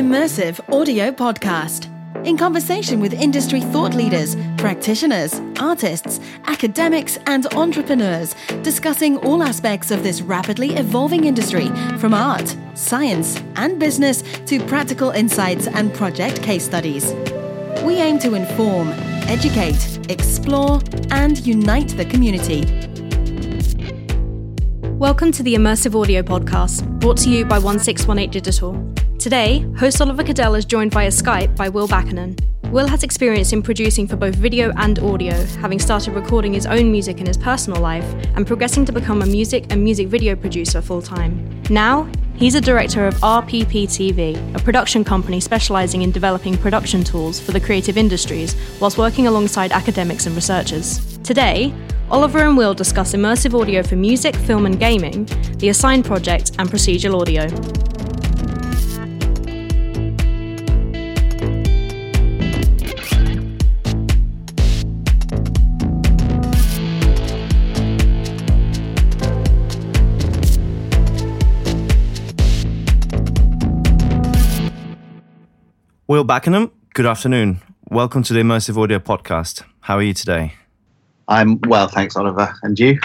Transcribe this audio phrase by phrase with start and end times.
[0.00, 1.84] Immersive Audio Podcast.
[2.26, 10.02] In conversation with industry thought leaders, practitioners, artists, academics, and entrepreneurs, discussing all aspects of
[10.02, 11.66] this rapidly evolving industry
[11.98, 17.12] from art, science, and business to practical insights and project case studies.
[17.84, 18.88] We aim to inform,
[19.28, 20.80] educate, explore,
[21.10, 22.62] and unite the community.
[24.96, 28.99] Welcome to the Immersive Audio Podcast, brought to you by 1618 Digital.
[29.20, 32.40] Today, host Oliver Kadel is joined via Skype by Will Bakkanen.
[32.70, 36.90] Will has experience in producing for both video and audio, having started recording his own
[36.90, 40.80] music in his personal life and progressing to become a music and music video producer
[40.80, 41.62] full time.
[41.68, 47.38] Now, he's a director of RPP TV, a production company specializing in developing production tools
[47.38, 51.18] for the creative industries whilst working alongside academics and researchers.
[51.18, 51.74] Today,
[52.10, 55.26] Oliver and Will discuss immersive audio for music, film, and gaming,
[55.58, 57.46] the ASSIGN project, and procedural audio.
[76.10, 77.60] Will Bakkenham, good afternoon.
[77.88, 79.62] Welcome to the Immersive Audio Podcast.
[79.82, 80.54] How are you today?
[81.28, 82.52] I'm well, thanks, Oliver.
[82.64, 82.98] And you?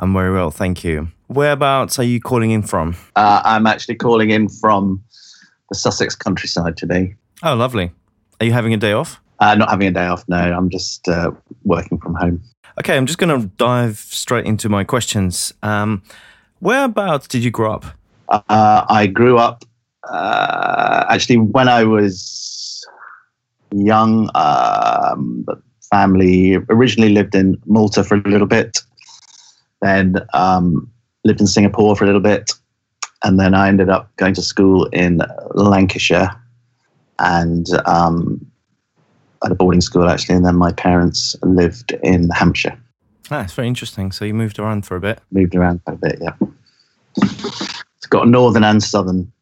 [0.00, 1.12] I'm very well, thank you.
[1.28, 2.96] Whereabouts are you calling in from?
[3.14, 5.04] Uh, I'm actually calling in from
[5.68, 7.14] the Sussex countryside today.
[7.44, 7.92] Oh, lovely.
[8.40, 9.20] Are you having a day off?
[9.38, 10.36] Uh, not having a day off, no.
[10.36, 11.30] I'm just uh,
[11.62, 12.42] working from home.
[12.80, 15.54] Okay, I'm just going to dive straight into my questions.
[15.62, 16.02] Um,
[16.58, 17.84] whereabouts did you grow up?
[18.28, 19.64] Uh, I grew up
[20.10, 22.84] uh, actually when I was
[23.72, 24.30] young.
[24.34, 28.78] Um, the family originally lived in Malta for a little bit,
[29.82, 30.90] then um,
[31.24, 32.52] lived in Singapore for a little bit,
[33.22, 35.20] and then I ended up going to school in
[35.54, 36.30] Lancashire
[37.18, 38.44] and um,
[39.44, 40.36] at a boarding school actually.
[40.36, 42.78] And then my parents lived in Hampshire.
[43.30, 44.12] Ah, it's very interesting.
[44.12, 45.20] So you moved around for a bit.
[45.32, 46.34] Moved around quite a bit, yeah.
[47.16, 49.32] It's got northern and southern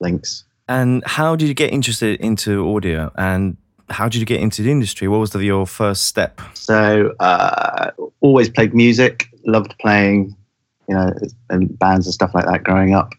[0.00, 0.44] links.
[0.68, 3.12] And how did you get interested into audio?
[3.16, 3.56] And
[3.90, 5.08] how did you get into the industry?
[5.08, 6.40] What was the, your first step?
[6.54, 7.90] So, uh,
[8.20, 10.34] always played music, loved playing,
[10.88, 11.12] you know,
[11.50, 13.12] in bands and stuff like that growing up.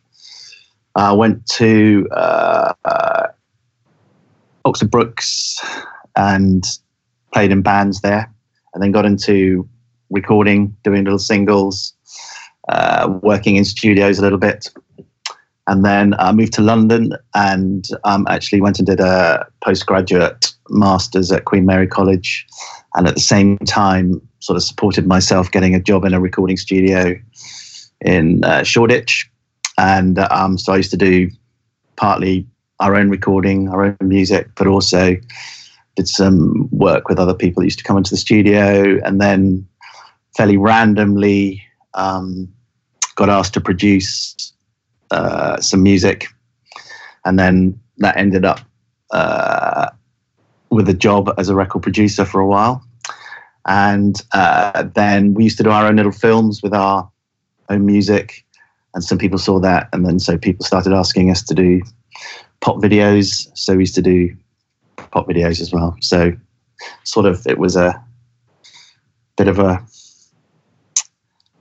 [0.95, 3.27] I uh, went to uh, uh,
[4.63, 5.59] Oxford Brookes
[6.15, 6.65] and
[7.33, 8.31] played in bands there,
[8.73, 9.67] and then got into
[10.09, 11.93] recording, doing little singles,
[12.69, 14.69] uh, working in studios a little bit
[15.67, 21.31] and then I moved to London and um, actually went and did a postgraduate master's
[21.31, 22.45] at Queen Mary College,
[22.95, 26.57] and at the same time, sort of supported myself getting a job in a recording
[26.57, 27.15] studio
[28.01, 29.29] in uh, Shoreditch,
[29.77, 31.29] and um, so I used to do
[31.95, 32.45] partly
[32.79, 35.15] our own recording, our own music, but also
[35.95, 39.67] did some work with other people that used to come into the studio, and then
[40.35, 41.63] fairly randomly
[41.95, 42.47] um,
[43.15, 44.53] got asked to produce
[45.11, 46.27] uh, some music,
[47.25, 48.59] and then that ended up
[49.11, 49.89] uh,
[50.69, 52.83] with a job as a record producer for a while.
[53.67, 57.09] And uh, then we used to do our own little films with our
[57.69, 58.45] own music,
[58.93, 61.81] and some people saw that, and then so people started asking us to do
[62.61, 63.47] pop videos.
[63.55, 64.35] So we used to do
[65.11, 65.95] pop videos as well.
[66.01, 66.33] So
[67.03, 68.01] sort of it was a
[69.37, 69.83] bit of a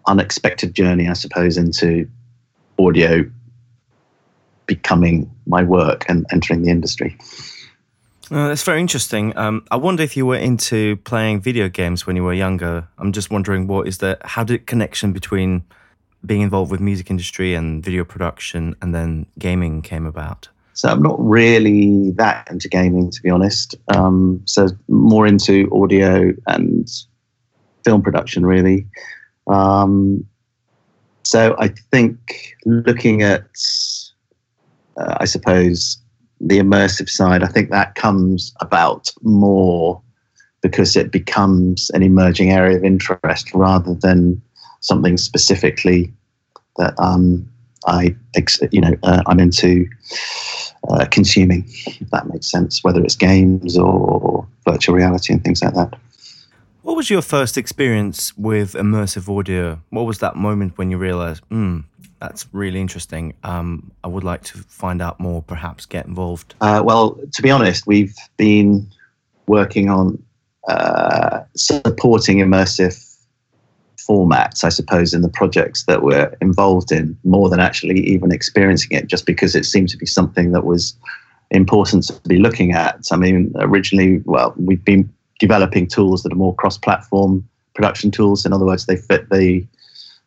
[0.06, 2.08] unexpected journey, I suppose, into
[2.78, 3.30] audio
[4.66, 7.16] becoming my work and entering the industry.
[8.30, 9.36] Uh, that's very interesting.
[9.36, 12.88] Um, I wonder if you were into playing video games when you were younger.
[12.98, 15.64] I'm just wondering what is the how did connection between
[16.24, 20.48] being involved with music industry and video production and then gaming came about?
[20.72, 23.76] So I'm not really that into gaming, to be honest.
[23.94, 26.90] Um, so more into audio and
[27.84, 28.86] film production, really.
[29.46, 30.26] Um,
[31.24, 33.44] so I think looking at,
[34.96, 35.98] uh, I suppose,
[36.40, 40.00] the immersive side, I think that comes about more
[40.62, 44.40] because it becomes an emerging area of interest rather than
[44.80, 46.12] something specifically
[46.76, 47.48] that um,
[47.86, 48.14] I,
[48.70, 49.86] you know, uh, I'm into
[50.88, 51.64] uh, consuming.
[51.86, 55.94] If that makes sense, whether it's games or virtual reality and things like that.
[56.84, 59.80] What was your first experience with immersive audio?
[59.88, 61.78] What was that moment when you realized, hmm,
[62.20, 63.32] that's really interesting.
[63.42, 66.54] Um, I would like to find out more, perhaps get involved.
[66.60, 68.86] Uh, well, to be honest, we've been
[69.46, 70.22] working on
[70.68, 73.16] uh, supporting immersive
[73.96, 78.94] formats, I suppose, in the projects that we're involved in, more than actually even experiencing
[78.94, 80.94] it, just because it seemed to be something that was
[81.50, 83.08] important to be looking at.
[83.10, 85.10] I mean, originally, well, we've been
[85.40, 88.46] developing tools that are more cross-platform production tools.
[88.46, 89.66] In other words, they fit the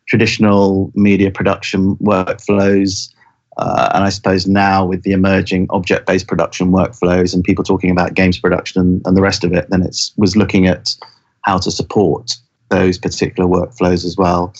[0.06, 3.12] traditional media production workflows.
[3.56, 8.14] Uh, and I suppose now with the emerging object-based production workflows and people talking about
[8.14, 10.94] games production and, and the rest of it, then it was looking at
[11.42, 12.36] how to support
[12.68, 14.54] those particular workflows as well.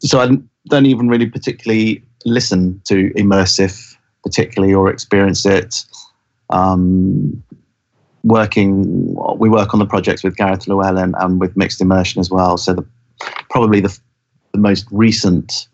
[0.00, 0.28] So I
[0.68, 5.84] don't even really particularly listen to immersive, particularly or experience it.
[6.50, 7.42] Um,
[8.24, 12.56] working, we work on the projects with Gareth Llewellyn and with mixed immersion as well.
[12.56, 12.86] So the,
[13.50, 13.96] probably the,
[14.52, 15.68] the most recent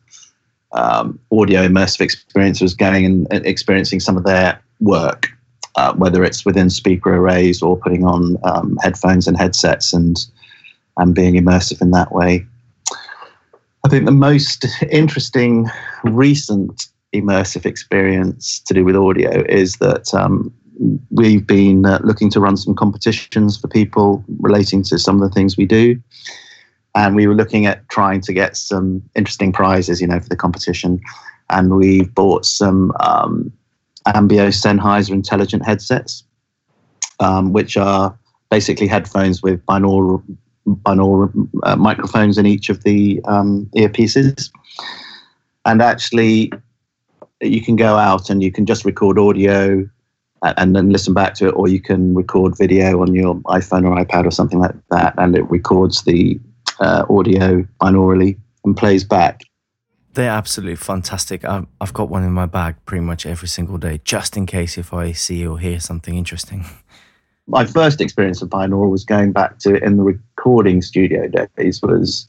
[0.73, 5.29] um, audio immersive experience was going and experiencing some of their work,
[5.77, 10.27] uh, whether it's within speaker arrays or putting on um, headphones and headsets and
[10.97, 12.47] and being immersive in that way.
[13.85, 15.67] I think the most interesting
[16.05, 20.53] recent immersive experience to do with audio is that um,
[21.11, 25.35] we've been uh, looking to run some competitions for people relating to some of the
[25.35, 26.01] things we do.
[26.95, 30.37] And we were looking at trying to get some interesting prizes, you know, for the
[30.37, 31.01] competition.
[31.51, 33.53] And we bought some um,
[34.07, 36.25] Ambeo Sennheiser intelligent headsets,
[37.21, 38.17] um, which are
[38.51, 40.23] basically headphones with binaural
[40.67, 44.51] binaural uh, microphones in each of the um, earpieces.
[45.65, 46.53] And actually,
[47.41, 49.89] you can go out and you can just record audio
[50.43, 54.03] and then listen back to it, or you can record video on your iPhone or
[54.03, 56.41] iPad or something like that, and it records the
[56.81, 59.43] uh, audio binaurally and plays back.
[60.15, 61.45] They're absolutely fantastic.
[61.45, 64.77] I've, I've got one in my bag pretty much every single day, just in case
[64.77, 66.65] if I see or hear something interesting.
[67.47, 72.29] my first experience of binaural was going back to in the recording studio days was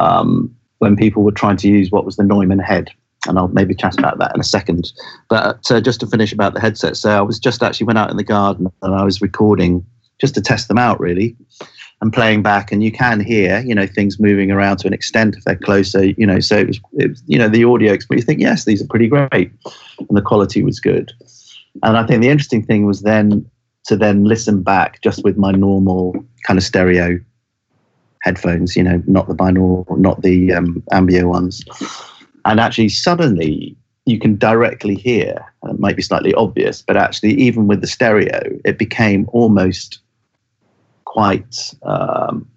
[0.00, 2.90] um, when people were trying to use what was the Neumann head.
[3.28, 4.92] And I'll maybe chat about that in a second.
[5.28, 8.10] But uh, just to finish about the headset, so I was just actually went out
[8.10, 9.84] in the garden and I was recording
[10.20, 11.36] just to test them out, really,
[12.00, 12.72] and playing back.
[12.72, 16.04] And you can hear, you know, things moving around to an extent if they're closer,
[16.04, 16.40] you know.
[16.40, 18.24] So it was, it you know, the audio experience.
[18.24, 19.52] You think, yes, these are pretty great,
[19.98, 21.12] and the quality was good.
[21.82, 23.48] And I think the interesting thing was then
[23.86, 26.14] to then listen back just with my normal
[26.46, 27.18] kind of stereo
[28.22, 31.64] headphones, you know, not the binaural, not the um, Ambeo ones.
[32.44, 33.76] And actually, suddenly
[34.06, 37.86] you can directly hear, And it might be slightly obvious, but actually, even with the
[37.86, 40.00] stereo, it became almost
[41.04, 41.74] quite.
[41.82, 42.48] Um,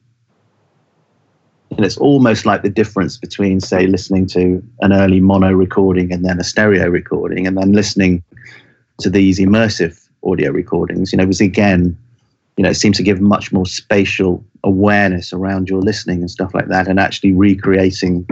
[1.76, 6.24] and it's almost like the difference between, say, listening to an early mono recording and
[6.24, 8.24] then a stereo recording, and then listening
[9.00, 11.98] to these immersive audio recordings, you know, was again,
[12.58, 16.54] you know, it seems to give much more spatial awareness around your listening and stuff
[16.54, 18.28] like that, and actually recreating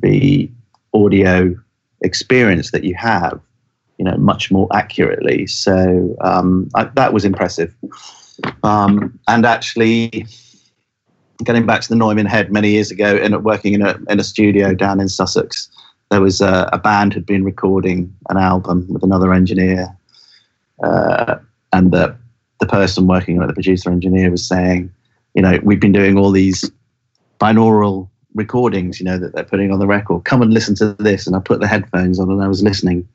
[0.00, 0.50] the
[0.94, 1.54] audio
[2.02, 3.40] experience that you have,
[3.98, 5.46] you know, much more accurately.
[5.46, 7.74] So um, I, that was impressive.
[8.62, 10.26] Um, and actually,
[11.44, 14.24] getting back to the Neumann Head many years ago, and working in a in a
[14.24, 15.68] studio down in Sussex,
[16.10, 19.88] there was a, a band had been recording an album with another engineer
[20.82, 21.36] uh,
[21.72, 22.16] and the
[22.60, 24.92] the person working on it, the producer engineer, was saying,
[25.34, 26.70] you know, we've been doing all these
[27.38, 28.08] binaural
[28.38, 30.24] recordings, you know, that they're putting on the record.
[30.24, 31.26] Come and listen to this.
[31.26, 33.06] And I put the headphones on and I was listening.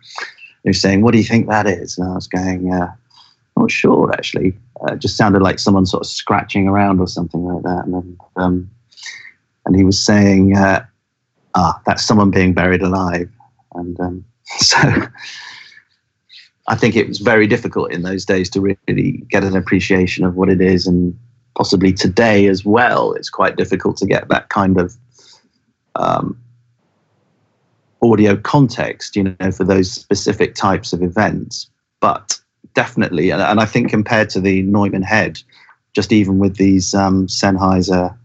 [0.61, 1.97] He was saying, what do you think that is?
[1.97, 2.93] And I was going, uh,
[3.57, 4.55] not sure actually.
[4.81, 7.85] Uh, it just sounded like someone sort of scratching around or something like that.
[7.85, 8.69] And then, um,
[9.65, 10.85] and he was saying, uh,
[11.55, 13.29] ah, that's someone being buried alive.
[13.73, 14.25] And um,
[14.57, 14.77] so
[16.67, 20.35] I think it was very difficult in those days to really get an appreciation of
[20.35, 21.17] what it is, and
[21.55, 23.13] possibly today as well.
[23.13, 24.95] It's quite difficult to get that kind of
[25.95, 26.39] um,
[28.01, 31.69] audio context, you know, for those specific types of events.
[31.99, 32.39] But
[32.73, 35.41] definitely, and, and I think compared to the Neumann head,
[35.93, 38.15] just even with these um, Sennheiser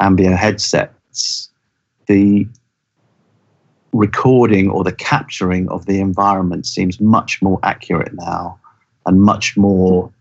[0.00, 1.50] Ambeo headsets,
[2.06, 2.46] the
[3.92, 8.58] recording or the capturing of the environment seems much more accurate now
[9.06, 10.12] and much more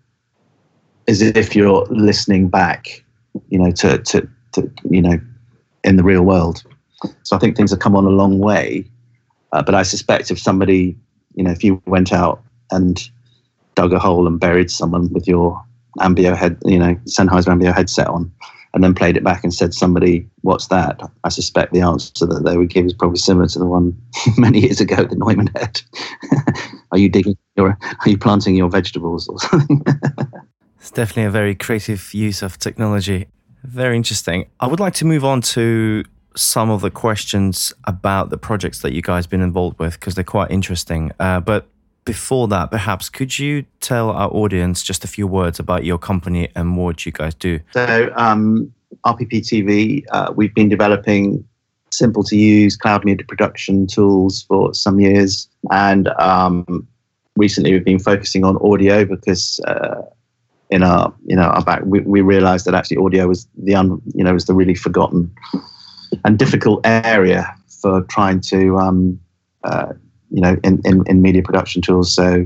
[1.08, 3.04] as if you're listening back,
[3.50, 5.20] you know, to, to, to you know,
[5.84, 6.64] in the real world.
[7.24, 8.86] So I think things have come on a long way.
[9.52, 10.98] Uh, but I suspect if somebody,
[11.36, 13.10] you know, if you went out and
[13.76, 15.64] dug a hole and buried someone with your
[16.00, 18.32] Ambeo head, you know, Sennheiser Ambeo headset on,
[18.74, 22.44] and then played it back and said, "Somebody, what's that?" I suspect the answer that
[22.46, 24.00] they would give is probably similar to the one
[24.38, 25.82] many years ago, the Neumann head.
[26.92, 27.38] are you digging?
[27.56, 29.84] Your, are you planting your vegetables or something?
[30.80, 33.28] it's definitely a very creative use of technology.
[33.64, 34.48] Very interesting.
[34.60, 36.04] I would like to move on to
[36.38, 40.24] some of the questions about the projects that you guys been involved with because they're
[40.24, 41.12] quite interesting.
[41.20, 41.68] Uh, but
[42.06, 46.50] before that, perhaps could you tell our audience just a few words about your company
[46.56, 47.60] and what you guys do?
[47.74, 48.72] So, um,
[49.06, 51.44] RPP TV, uh, we've been developing
[51.92, 56.88] simple to use cloud media production tools for some years, and um,
[57.36, 60.02] recently we've been focusing on audio because uh,
[60.70, 64.02] in our you know our back we, we realized that actually audio was the un,
[64.14, 65.32] you know was the really forgotten
[66.26, 69.20] and difficult area for trying to um,
[69.64, 69.94] uh,
[70.32, 72.46] you know in, in, in media production tools so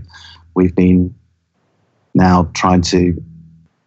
[0.56, 1.14] we've been
[2.14, 3.22] now trying to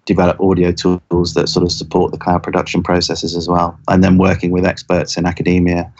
[0.06, 4.18] develop audio tools that sort of support the cloud production processes as well and then
[4.18, 5.90] working with experts in academia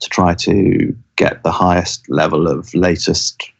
[0.00, 3.50] to try to get the highest level of latest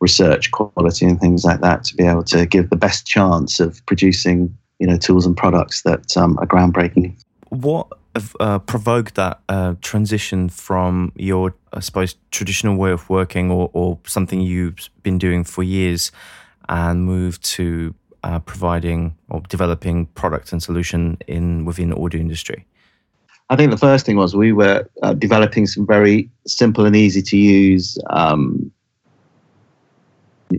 [0.00, 3.84] research quality and things like that to be able to give the best chance of
[3.86, 7.14] producing you know tools and products that um, are groundbreaking.
[7.50, 7.88] What
[8.40, 13.98] uh, provoked that uh, transition from your, I suppose, traditional way of working or, or
[14.04, 16.10] something you've been doing for years,
[16.68, 22.64] and move to uh, providing or developing product and solution in within the audio industry?
[23.50, 27.22] I think the first thing was we were uh, developing some very simple and easy
[27.22, 28.70] to use um,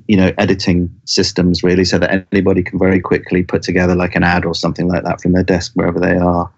[0.07, 4.23] you know editing systems really so that anybody can very quickly put together like an
[4.23, 6.51] ad or something like that from their desk wherever they are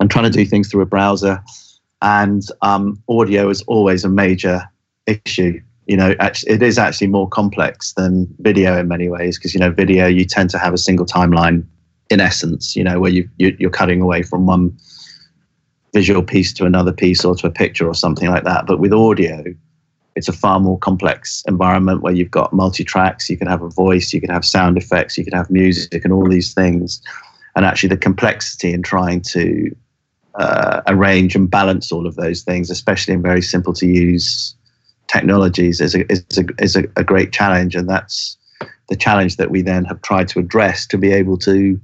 [0.00, 1.42] and trying to do things through a browser
[2.02, 4.62] and um, audio is always a major
[5.06, 9.60] issue you know it is actually more complex than video in many ways because you
[9.60, 11.64] know video you tend to have a single timeline
[12.10, 14.76] in essence you know where you, you you're cutting away from one
[15.92, 18.92] visual piece to another piece or to a picture or something like that but with
[18.92, 19.44] audio
[20.16, 23.28] it's a far more complex environment where you've got multi tracks.
[23.28, 26.12] You can have a voice, you can have sound effects, you can have music, and
[26.12, 27.02] all these things.
[27.56, 29.74] And actually, the complexity in trying to
[30.38, 34.54] uh, arrange and balance all of those things, especially in very simple to use
[35.06, 37.74] technologies, is a, is a, is a, a great challenge.
[37.74, 38.36] And that's
[38.88, 41.80] the challenge that we then have tried to address to be able to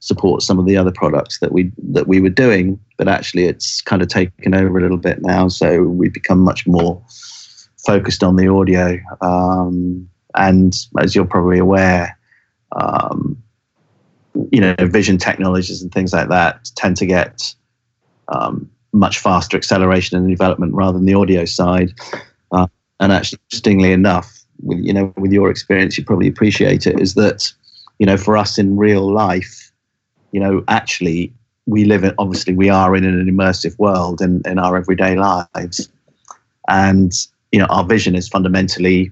[0.00, 2.78] support some of the other products that we that we were doing.
[2.98, 6.66] But actually, it's kind of taken over a little bit now, so we've become much
[6.66, 7.02] more
[7.86, 8.98] focused on the audio.
[9.20, 12.18] Um, and as you're probably aware,
[12.76, 13.42] um,
[14.50, 17.54] you know, vision technologies and things like that tend to get
[18.28, 21.92] um, much faster acceleration and development rather than the audio side.
[22.52, 22.66] Uh,
[23.00, 27.00] and actually, interestingly enough, with, you know, with your experience, you probably appreciate it.
[27.00, 27.52] Is that
[27.98, 29.70] you know, for us in real life,
[30.32, 31.32] you know, actually,
[31.66, 35.88] we live in obviously we are in an immersive world in, in our everyday lives,
[36.68, 37.12] and
[37.52, 39.10] you know, our vision is fundamentally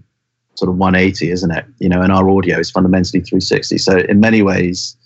[0.57, 1.65] sort of 180, isn't it?
[1.79, 3.79] You know, and our audio is fundamentally 360.
[3.79, 4.97] So in many ways,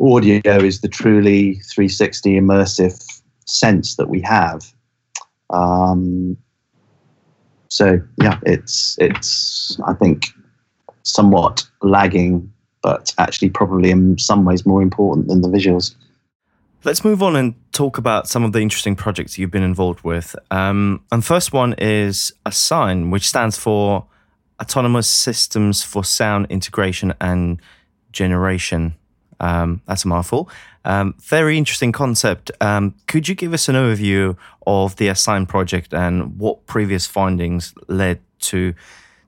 [0.00, 4.72] audio is the truly 360 immersive sense that we have.
[5.50, 6.36] Um,
[7.68, 10.26] so yeah, it's it's I think
[11.02, 15.94] somewhat lagging, but actually probably in some ways more important than the visuals.
[16.84, 20.36] Let's move on and talk about some of the interesting projects you've been involved with.
[20.50, 24.06] Um, and first one is ASSIGN, which stands for
[24.60, 27.60] Autonomous Systems for Sound Integration and
[28.12, 28.96] Generation.
[29.44, 30.48] Um, that's a mouthful.
[30.86, 32.50] Um, very interesting concept.
[32.62, 34.36] Um, could you give us an overview
[34.66, 38.74] of the ASSIGN project and what previous findings led to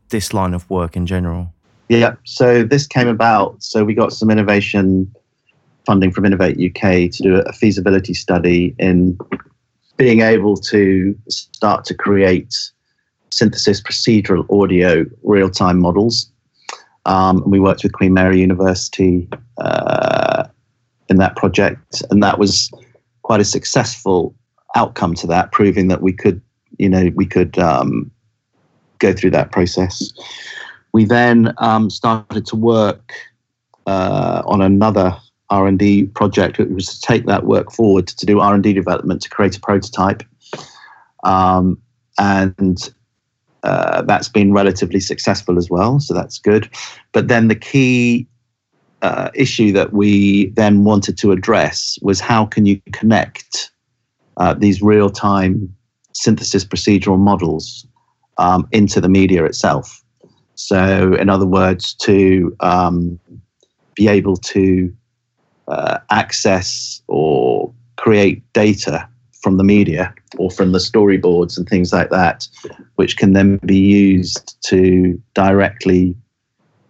[0.08, 1.52] this line of work in general?
[1.90, 3.62] Yeah, so this came about.
[3.62, 5.14] So we got some innovation
[5.84, 9.18] funding from Innovate UK to do a feasibility study in
[9.98, 12.54] being able to start to create
[13.30, 16.30] synthesis procedural audio real time models.
[17.06, 20.05] Um, we worked with Queen Mary University uh,
[21.08, 22.70] in that project, and that was
[23.22, 24.34] quite a successful
[24.74, 26.40] outcome to that, proving that we could,
[26.78, 28.10] you know, we could um,
[28.98, 30.12] go through that process.
[30.92, 33.12] We then um, started to work
[33.86, 35.16] uh, on another
[35.50, 36.58] R&D project.
[36.58, 40.22] It was to take that work forward to do R&D development to create a prototype.
[41.24, 41.80] Um,
[42.18, 42.78] and
[43.62, 46.70] uh, that's been relatively successful as well, so that's good.
[47.12, 48.26] But then the key
[49.02, 53.70] uh, issue that we then wanted to address was how can you connect
[54.38, 55.74] uh, these real-time
[56.12, 57.86] synthesis procedural models
[58.38, 60.02] um, into the media itself.
[60.54, 63.18] So, in other words, to um,
[63.94, 64.94] be able to
[65.68, 69.08] uh, access or create data
[69.42, 72.48] from the media or from the storyboards and things like that,
[72.96, 76.16] which can then be used to directly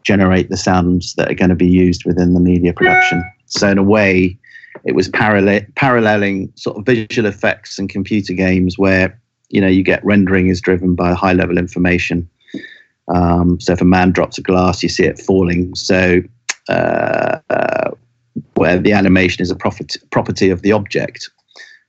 [0.06, 3.24] generate the sounds that are going to be used within the media production.
[3.46, 4.38] So, in a way,
[4.84, 9.82] it was parallel, paralleling sort of visual effects and computer games where you know you
[9.82, 12.28] get rendering is driven by high level information
[13.08, 15.74] Um, so if a man drops a glass, you see it falling.
[15.74, 16.22] So
[16.68, 17.90] uh, uh,
[18.54, 21.30] where the animation is a profit, property of the object,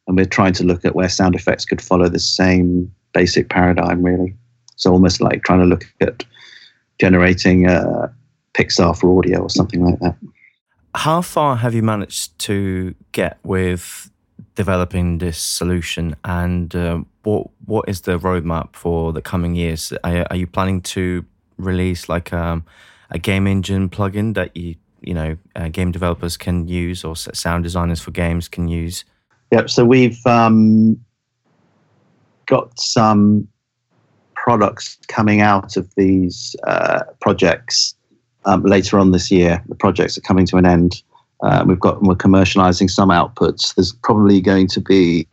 [0.08, 4.04] and we're trying to look at where sound effects could follow the same basic paradigm,
[4.04, 4.36] really.
[4.76, 6.24] So almost like trying to look at
[7.00, 8.14] generating a
[8.54, 10.16] Pixar for audio or something like that.
[10.96, 14.10] How far have you managed to get with
[14.56, 19.94] developing this solution, and uh, what what is the roadmap for the coming years?
[20.04, 21.24] Are, are you planning to
[21.58, 22.66] release like um,
[23.12, 27.64] a game engine plugin that you you know uh, game developers can use or sound
[27.64, 29.06] designers for games can use?
[29.52, 29.70] Yep.
[29.70, 31.00] So we've um,
[32.48, 33.48] got some
[34.48, 37.94] products coming out of these uh, projects
[38.46, 39.62] um, later on this year.
[39.68, 41.04] The projects are coming to an end.
[41.44, 43.76] Uh, we've got we're commercializing some outputs.
[43.76, 45.28] There's probably going to be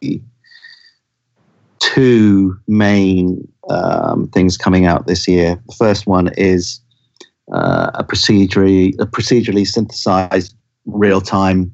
[1.78, 5.62] two main um, things coming out this year.
[5.68, 6.80] The first one is
[7.52, 10.56] uh, a procedurally a procedurally synthesized
[10.86, 11.72] real time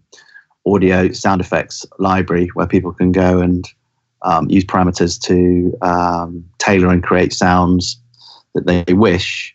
[0.67, 3.67] audio sound effects library where people can go and
[4.23, 8.01] um, use parameters to um, tailor and create sounds
[8.55, 9.55] that they wish.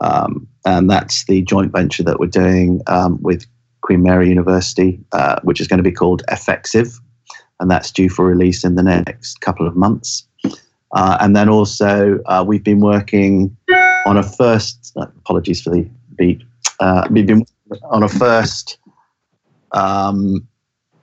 [0.00, 3.46] Um, and that's the joint venture that we're doing um, with
[3.82, 6.94] Queen Mary University, uh, which is going to be called FXive,
[7.58, 10.26] and that's due for release in the next couple of months.
[10.92, 13.56] Uh, and then also, uh, we've been working
[14.06, 14.92] on a first.
[14.96, 16.42] Uh, apologies for the beat.
[16.80, 17.44] Uh, we've been
[17.84, 18.78] on a first
[19.72, 20.46] um,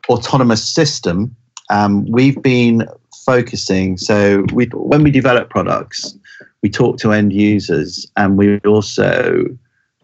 [0.10, 1.36] autonomous system.
[1.70, 2.88] Um, we've been
[3.26, 3.98] focusing.
[3.98, 6.18] So we, when we develop products,
[6.64, 9.46] we talk to end users, and we also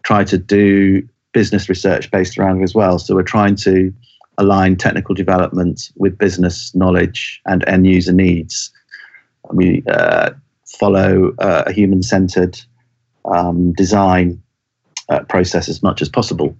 [0.02, 2.98] try to do business research based around it as well.
[2.98, 3.92] So we're trying to
[4.38, 8.70] align technical development with business knowledge and end user needs.
[9.52, 10.30] We uh,
[10.66, 12.60] follow uh, a human centered
[13.24, 14.42] um, design
[15.08, 16.56] uh, process as much as possible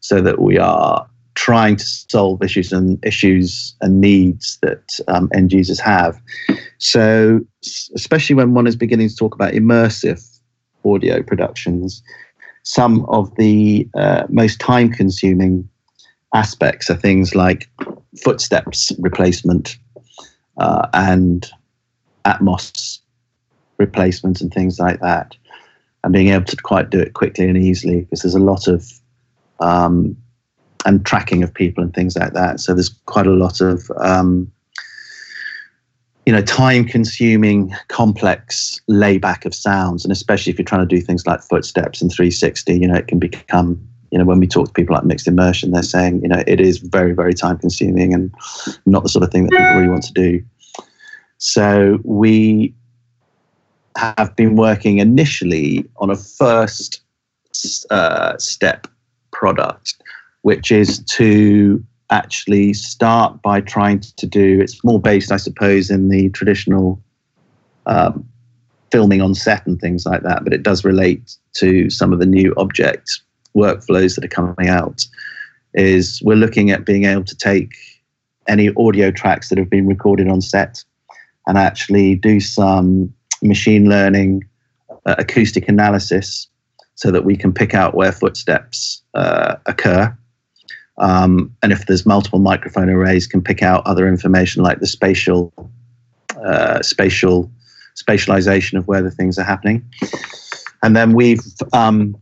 [0.00, 5.52] so that we are trying to solve issues and issues and needs that um, end
[5.52, 6.20] users have.
[6.78, 7.40] So,
[7.94, 10.22] especially when one is beginning to talk about immersive
[10.84, 12.02] audio productions,
[12.64, 15.68] some of the uh, most time consuming
[16.34, 17.68] aspects are things like
[18.22, 19.76] footsteps replacement
[20.58, 21.48] uh, and
[22.24, 22.98] Atmos
[23.78, 25.34] replacements and things like that.
[26.04, 28.92] And being able to quite do it quickly and easily because there's a lot of
[29.60, 30.16] um,
[30.84, 32.60] and tracking of people and things like that.
[32.60, 34.50] So there's quite a lot of um,
[36.26, 40.04] you know time consuming complex layback of sounds.
[40.04, 43.08] And especially if you're trying to do things like footsteps and 360 you know it
[43.08, 46.28] can become you know when we talk to people like mixed immersion they're saying you
[46.28, 48.32] know it is very very time consuming and
[48.86, 50.44] not the sort of thing that people really want to do.
[51.38, 52.72] So we
[53.96, 57.00] have been working initially on a first
[57.90, 58.86] uh, step
[59.32, 60.01] product
[60.42, 66.08] which is to actually start by trying to do it's more based i suppose in
[66.08, 67.00] the traditional
[67.86, 68.28] um,
[68.90, 72.26] filming on set and things like that but it does relate to some of the
[72.26, 73.22] new object
[73.56, 75.06] workflows that are coming out
[75.74, 77.74] is we're looking at being able to take
[78.46, 80.84] any audio tracks that have been recorded on set
[81.46, 84.44] and actually do some machine learning
[85.06, 86.46] uh, acoustic analysis
[86.94, 90.16] so that we can pick out where footsteps uh, occur
[90.98, 95.52] um, and if there's multiple microphone arrays, can pick out other information like the spatial,
[96.44, 97.50] uh, spatial,
[97.96, 99.84] spatialization of where the things are happening.
[100.82, 102.16] And then we've um,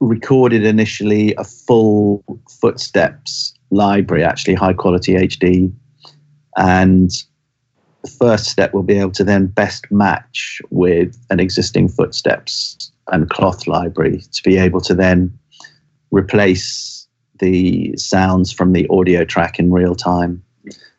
[0.00, 2.24] recorded initially a full
[2.60, 5.72] footsteps library, actually high quality HD,
[6.56, 7.10] and
[8.02, 13.28] the first step will be able to then best match with an existing footsteps and
[13.28, 15.38] cloth library to be able to then
[16.10, 16.99] replace
[17.40, 20.42] the sounds from the audio track in real time.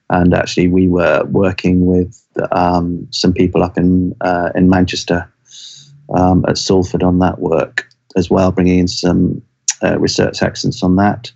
[0.09, 5.31] And actually, we were working with um, some people up in uh, in Manchester
[6.13, 9.41] um, at Salford on that work as well, bringing in some
[9.81, 11.31] uh, research excellence on that.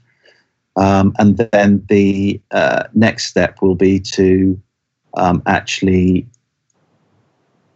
[0.75, 4.61] Um, and then the uh, next step will be to
[5.15, 6.27] um, actually,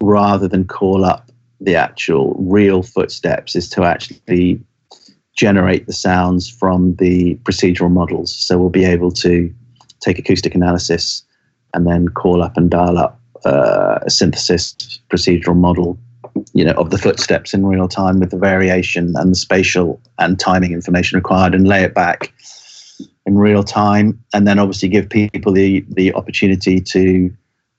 [0.01, 4.61] rather than call up the actual real footsteps, is to actually
[5.39, 8.35] generate the sounds from the procedural models.
[8.35, 9.53] So we'll be able to
[10.01, 11.23] take acoustic analysis
[11.73, 14.75] and then call up and dial up uh, a synthesis
[15.09, 15.97] procedural model,
[16.53, 20.41] you know, of the footsteps in real time with the variation and the spatial and
[20.41, 22.33] timing information required, and lay it back
[23.25, 27.33] in real time, and then obviously give people the the opportunity to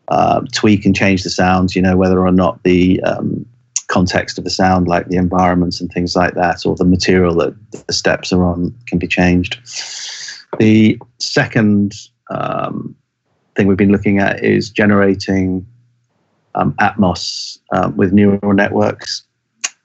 [0.09, 1.77] uh, tweak and change the sounds.
[1.77, 3.44] You know, whether or not the um,
[3.90, 7.55] context of the sound, like the environments and things like that, or the material that
[7.87, 9.59] the steps are on can be changed.
[10.59, 11.94] The second
[12.31, 12.96] um,
[13.55, 15.66] thing we've been looking at is generating
[16.55, 19.22] um, Atmos uh, with neural networks.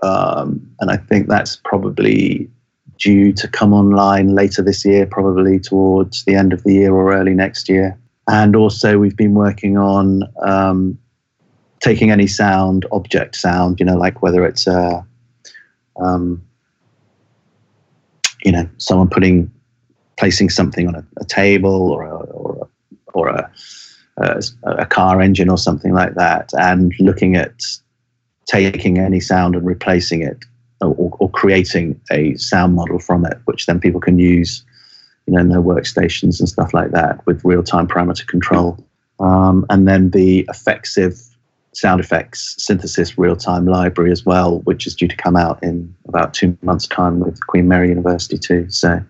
[0.04, 2.50] Um, and I think that's probably
[2.98, 7.14] due to come online later this year, probably towards the end of the year or
[7.14, 7.98] early next year.
[8.28, 10.98] And also, we've been working on um,
[11.86, 15.06] taking any sound, object sound, you know, like whether it's a,
[16.02, 16.42] um,
[18.44, 19.52] you know, someone putting,
[20.18, 22.68] placing something on a, a table or a, or a,
[23.14, 23.52] or a,
[24.18, 27.62] a, a car engine or something like that, and looking at
[28.48, 30.44] taking any sound and replacing it
[30.82, 34.66] or, or, creating a sound model from it, which then people can use,
[35.28, 38.84] you know, in their workstations and stuff like that with real-time parameter control.
[39.20, 41.35] Um, and then the FXive
[41.76, 46.34] sound effects synthesis real-time library as well, which is due to come out in about
[46.34, 48.70] two months' time with Queen Mary University too.
[48.70, 49.02] So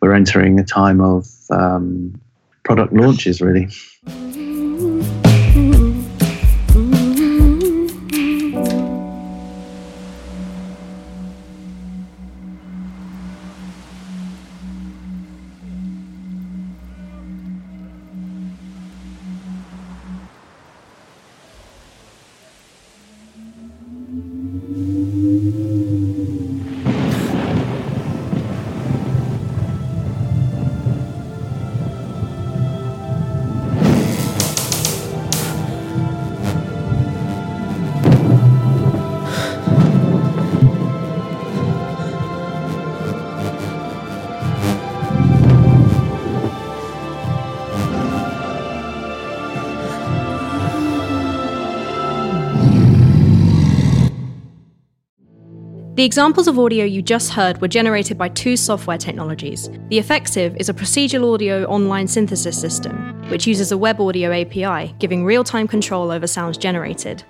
[0.00, 2.20] we're entering a time of um,
[2.64, 3.68] product launches, really.
[56.00, 59.68] The examples of audio you just heard were generated by two software technologies.
[59.90, 64.94] The FXive is a procedural audio online synthesis system, which uses a web audio API,
[64.98, 67.22] giving real time control over sounds generated.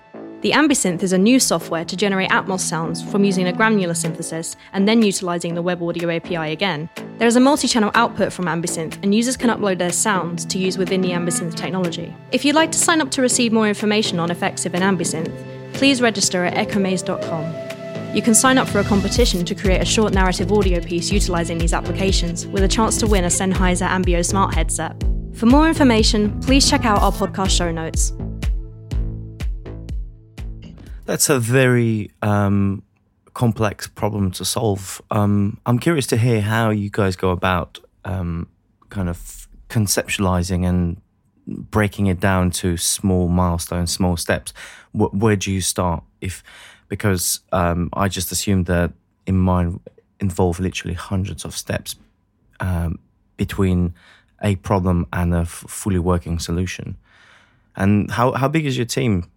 [0.42, 4.54] The Ambisynth is a new software to generate Atmos sounds from using a granular synthesis
[4.72, 6.88] and then utilizing the web audio API again.
[7.18, 10.58] There is a multi channel output from Ambisynth, and users can upload their sounds to
[10.58, 12.14] use within the Ambisynth technology.
[12.30, 16.00] If you'd like to sign up to receive more information on FXive and Ambisynth, please
[16.00, 17.69] register at echomaze.com.
[18.12, 21.58] You can sign up for a competition to create a short narrative audio piece utilizing
[21.58, 25.00] these applications with a chance to win a Sennheiser Ambeo smart headset.
[25.34, 28.12] For more information, please check out our podcast show notes.
[31.04, 32.82] That's a very um,
[33.34, 35.00] complex problem to solve.
[35.12, 38.48] Um, I'm curious to hear how you guys go about um,
[38.88, 41.00] kind of conceptualizing and
[41.46, 44.52] breaking it down to small milestones, small steps.
[44.92, 46.02] Wh- where do you start?
[46.20, 46.42] If
[46.90, 48.92] because um, I just assumed that
[49.26, 49.80] in mine
[50.18, 51.96] involve literally hundreds of steps
[52.58, 52.98] um,
[53.38, 53.94] between
[54.42, 56.96] a problem and a f- fully working solution.
[57.76, 59.30] And how, how big is your team?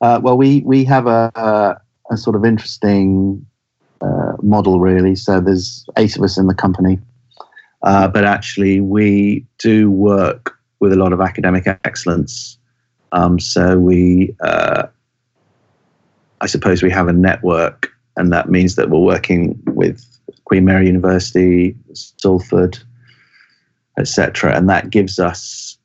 [0.00, 1.76] Uh, well, we, we have a, a,
[2.10, 3.46] a sort of interesting
[4.00, 5.14] uh, model, really.
[5.14, 6.98] So there's eight of us in the company.
[7.82, 12.58] Uh, but actually, we do work with a lot of academic excellence.
[13.12, 14.86] Um, so we uh,
[16.40, 20.04] I suppose we have a network, and that means that we're working with
[20.44, 22.78] Queen Mary University, Salford,
[23.98, 25.78] etc., and that gives us,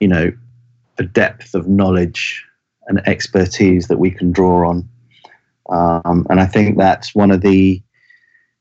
[0.00, 0.32] you know,
[0.98, 2.44] a depth of knowledge
[2.88, 4.88] and expertise that we can draw on.
[5.70, 7.80] Um, and I think that's one of the,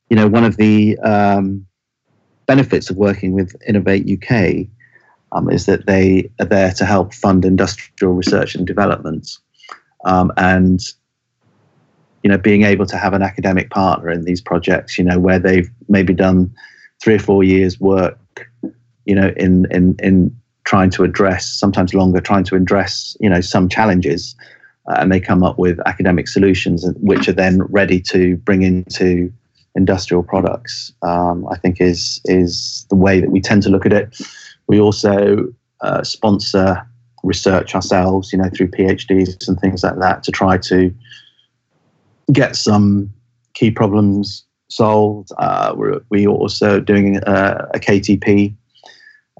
[0.09, 1.65] you know, one of the um,
[2.45, 4.67] benefits of working with Innovate UK
[5.31, 9.37] um, is that they are there to help fund industrial research and development.
[10.05, 10.79] Um, and
[12.23, 15.39] you know, being able to have an academic partner in these projects, you know, where
[15.39, 16.53] they've maybe done
[17.01, 18.19] three or four years work,
[19.05, 23.41] you know, in in in trying to address, sometimes longer, trying to address, you know,
[23.41, 24.35] some challenges,
[24.89, 29.31] uh, and they come up with academic solutions, which are then ready to bring into
[29.75, 30.91] industrial products.
[31.01, 34.19] Um, I think is is the way that we tend to look at it.
[34.67, 35.47] We also
[35.81, 36.85] uh, sponsor
[37.23, 40.93] research ourselves, you know, through PhDs and things like that, to try to
[42.31, 43.13] get some
[43.53, 45.31] key problems solved.
[45.37, 48.53] Uh, we're, we also doing a, a KTP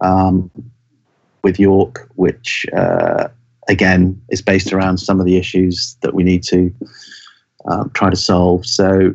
[0.01, 0.51] um,
[1.43, 3.27] with York, which uh,
[3.67, 6.73] again is based around some of the issues that we need to
[7.65, 8.65] um, try to solve.
[8.65, 9.13] So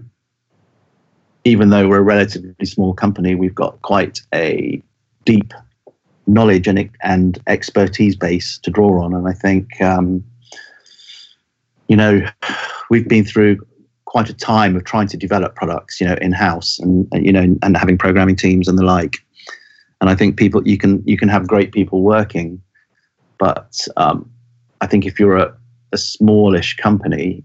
[1.44, 4.82] even though we're a relatively small company, we've got quite a
[5.24, 5.52] deep
[6.26, 9.12] knowledge and, and expertise base to draw on.
[9.14, 10.24] And I think um,
[11.88, 12.26] you know,
[12.90, 13.64] we've been through
[14.04, 17.56] quite a time of trying to develop products, you know, in house and you know,
[17.62, 19.16] and having programming teams and the like.
[20.00, 22.60] And I think people you can you can have great people working,
[23.38, 24.30] but um,
[24.80, 25.56] I think if you're a,
[25.92, 27.42] a smallish company,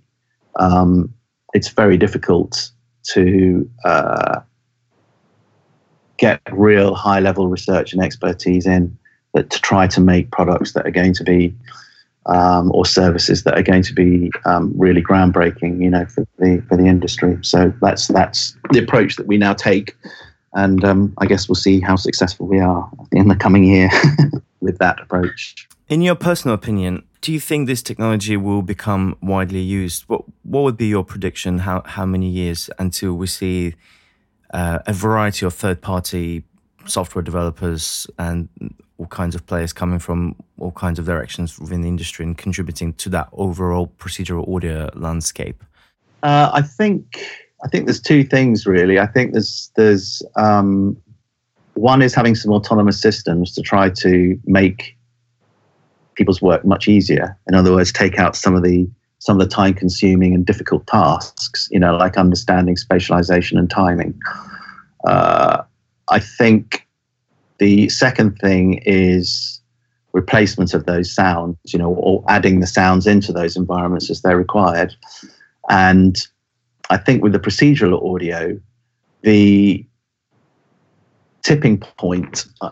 [0.59, 1.13] um,
[1.53, 2.71] it's very difficult
[3.13, 4.41] to uh,
[6.17, 8.97] get real high level research and expertise in
[9.33, 11.55] but to try to make products that are going to be
[12.29, 16.63] um, or services that are going to be um, really groundbreaking, you know, for the
[16.69, 17.37] for the industry.
[17.41, 19.97] So that's that's the approach that we now take,
[20.53, 23.89] and um, I guess we'll see how successful we are in the coming year
[24.61, 25.67] with that approach.
[25.89, 30.03] In your personal opinion, do you think this technology will become widely used?
[30.03, 31.59] What what would be your prediction?
[31.59, 33.73] How how many years until we see
[34.53, 36.43] uh, a variety of third party
[36.85, 38.49] software developers and
[38.99, 42.93] all kinds of players coming from all kinds of directions within the industry and contributing
[42.93, 45.63] to that overall procedural audio landscape?
[46.21, 47.25] Uh, I think
[47.63, 48.99] I think there's two things really.
[48.99, 50.97] I think there's there's um,
[51.75, 54.97] one is having some autonomous systems to try to make
[56.15, 57.37] people's work much easier.
[57.47, 60.85] In other words, take out some of the some of the time consuming and difficult
[60.87, 61.69] tasks.
[61.71, 64.19] You know, like understanding spatialization and timing.
[65.07, 65.63] Uh,
[66.09, 66.85] I think
[67.59, 69.61] the second thing is
[70.13, 74.37] replacement of those sounds, you know, or adding the sounds into those environments as they're
[74.37, 74.95] required.
[75.69, 76.17] And
[76.89, 78.59] I think with the procedural audio,
[79.21, 79.85] the
[81.43, 82.71] tipping point uh,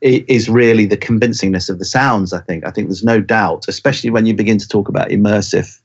[0.00, 2.32] is really the convincingness of the sounds.
[2.32, 2.66] I think.
[2.66, 5.80] I think there's no doubt, especially when you begin to talk about immersive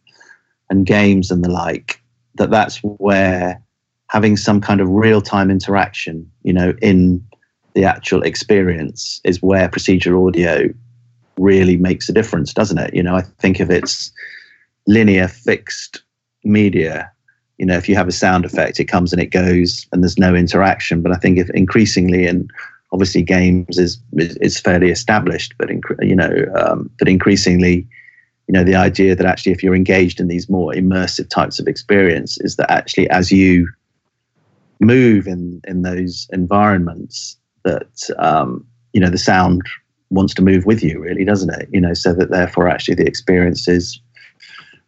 [0.70, 2.02] and games and the like,
[2.36, 3.62] that that's where
[4.08, 7.24] having some kind of real time interaction, you know, in
[7.74, 10.70] the actual experience is where procedural audio
[11.38, 12.94] really makes a difference, doesn't it?
[12.94, 14.12] You know, I think if it's
[14.88, 16.02] linear fixed
[16.44, 17.12] media,
[17.58, 20.18] you know, if you have a sound effect, it comes and it goes, and there's
[20.18, 21.02] no interaction.
[21.02, 22.50] But I think if increasingly, and
[22.92, 25.70] obviously games is is, fairly established, but
[26.02, 27.88] you know, um, but increasingly,
[28.48, 31.68] you know, the idea that actually if you're engaged in these more immersive types of
[31.68, 33.68] experience is that actually as you
[34.80, 39.62] move in in those environments, that um, you know the sound
[40.10, 41.68] wants to move with you, really, doesn't it?
[41.72, 44.00] You know, so that therefore actually the experience is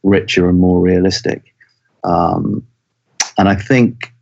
[0.03, 1.53] richer and more realistic.
[2.03, 2.65] Um,
[3.37, 4.13] and I think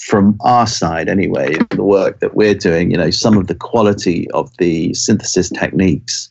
[0.00, 4.30] from our side, anyway, the work that we're doing, you know, some of the quality
[4.30, 6.30] of the synthesis techniques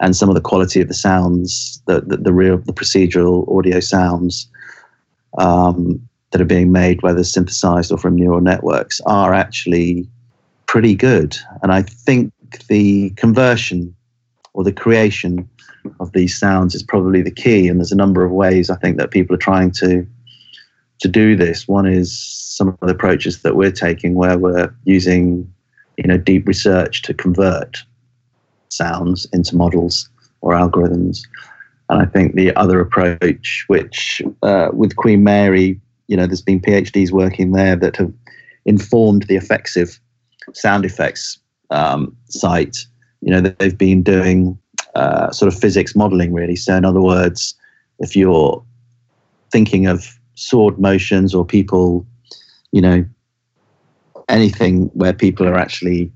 [0.00, 3.80] and some of the quality of the sounds, the the, the real the procedural audio
[3.80, 4.48] sounds
[5.38, 6.00] um,
[6.30, 10.08] that are being made, whether synthesized or from neural networks, are actually
[10.72, 11.36] pretty good.
[11.62, 12.32] And I think
[12.68, 13.94] the conversion
[14.54, 15.46] or the creation
[16.00, 17.68] of these sounds is probably the key.
[17.68, 20.06] And there's a number of ways I think that people are trying to
[21.00, 21.68] to do this.
[21.68, 25.52] One is some of the approaches that we're taking, where we're using
[25.98, 27.82] you know deep research to convert
[28.70, 30.08] sounds into models
[30.40, 31.20] or algorithms.
[31.90, 36.60] And I think the other approach, which uh, with Queen Mary, you know, there's been
[36.60, 38.12] PhDs working there that have
[38.64, 39.98] informed the FXive
[40.54, 41.38] sound effects
[41.70, 42.76] um, site,
[43.20, 44.58] you know, they've been doing
[44.94, 46.56] uh, sort of physics modeling, really.
[46.56, 47.54] So, in other words,
[47.98, 48.62] if you're
[49.50, 52.06] thinking of sword motions or people,
[52.72, 53.04] you know,
[54.28, 56.10] anything where people are actually,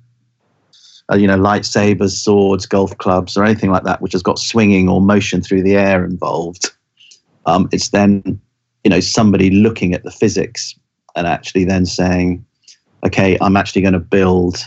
[1.10, 4.88] uh, you know, lightsabers, swords, golf clubs, or anything like that, which has got swinging
[4.88, 6.72] or motion through the air involved,
[7.46, 8.40] um, it's then,
[8.84, 10.74] you know, somebody looking at the physics
[11.14, 12.44] and actually then saying,
[13.04, 14.58] okay, I'm actually going to build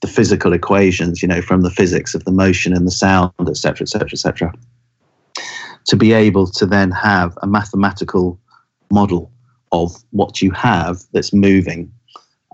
[0.00, 3.82] the physical equations, you know, from the physics of the motion and the sound, etc.,
[3.82, 4.52] etc., etc.,
[5.86, 8.38] to be able to then have a mathematical
[8.90, 9.30] model
[9.72, 11.90] of what you have that's moving,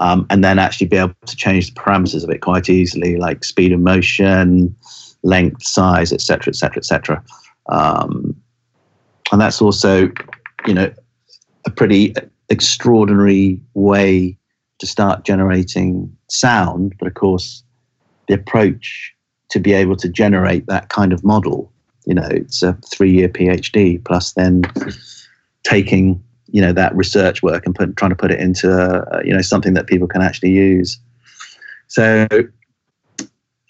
[0.01, 3.45] um, and then actually be able to change the parameters of it quite easily, like
[3.45, 4.75] speed of motion,
[5.23, 7.23] length, size, etc., etc., etc.
[9.31, 10.11] And that's also,
[10.67, 10.93] you know,
[11.67, 12.15] a pretty
[12.49, 14.39] extraordinary way
[14.79, 16.95] to start generating sound.
[16.99, 17.63] But of course,
[18.29, 19.15] the approach
[19.51, 21.73] to be able to generate that kind of model,
[22.07, 24.63] you know, it's a three year PhD plus then
[25.65, 29.33] taking, you know, that research work and put, trying to put it into, uh, you
[29.33, 30.99] know, something that people can actually use.
[31.89, 32.27] So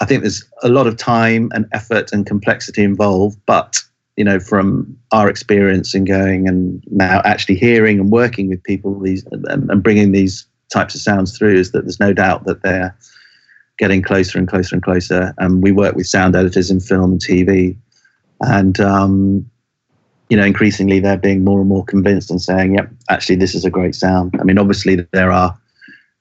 [0.00, 3.78] I think there's a lot of time and effort and complexity involved, but
[4.16, 8.98] you know, from our experience in going and now actually hearing and working with people
[8.98, 12.62] these and, and bringing these types of sounds through is that there's no doubt that
[12.62, 12.96] they're
[13.78, 15.34] getting closer and closer and closer.
[15.38, 17.76] And we work with sound editors in film and TV,
[18.40, 19.50] and um,
[20.28, 23.64] you know, increasingly they're being more and more convinced and saying, "Yep, actually, this is
[23.64, 25.58] a great sound." I mean, obviously there are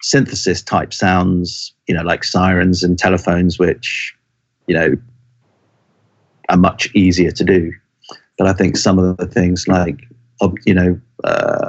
[0.01, 4.15] synthesis type sounds, you know, like sirens and telephones, which
[4.67, 4.95] you know
[6.49, 7.71] are much easier to do.
[8.38, 9.99] But I think some of the things like,
[10.65, 11.66] you know, uh,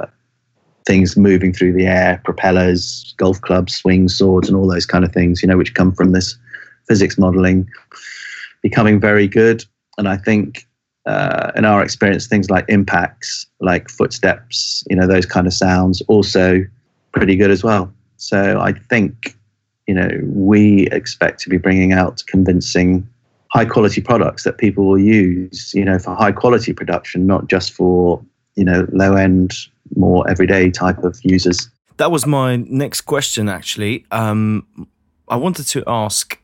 [0.89, 5.11] things moving through the air, propellers, golf clubs, swings, swords, and all those kind of
[5.11, 6.35] things, you know, which come from this
[6.87, 7.69] physics modeling,
[8.63, 9.63] becoming very good.
[9.99, 10.65] And I think
[11.05, 16.01] uh, in our experience, things like impacts, like footsteps, you know, those kind of sounds,
[16.07, 16.65] also
[17.11, 17.93] pretty good as well.
[18.17, 19.37] So I think,
[19.85, 23.07] you know, we expect to be bringing out convincing
[23.53, 27.73] high quality products that people will use, you know, for high quality production, not just
[27.73, 28.19] for,
[28.55, 29.53] you know, low end,
[29.95, 31.69] more everyday type of users.
[31.97, 34.05] That was my next question, actually.
[34.11, 34.65] Um,
[35.27, 36.39] I wanted to ask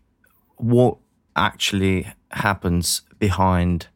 [0.58, 0.98] what
[1.36, 3.88] actually happens behind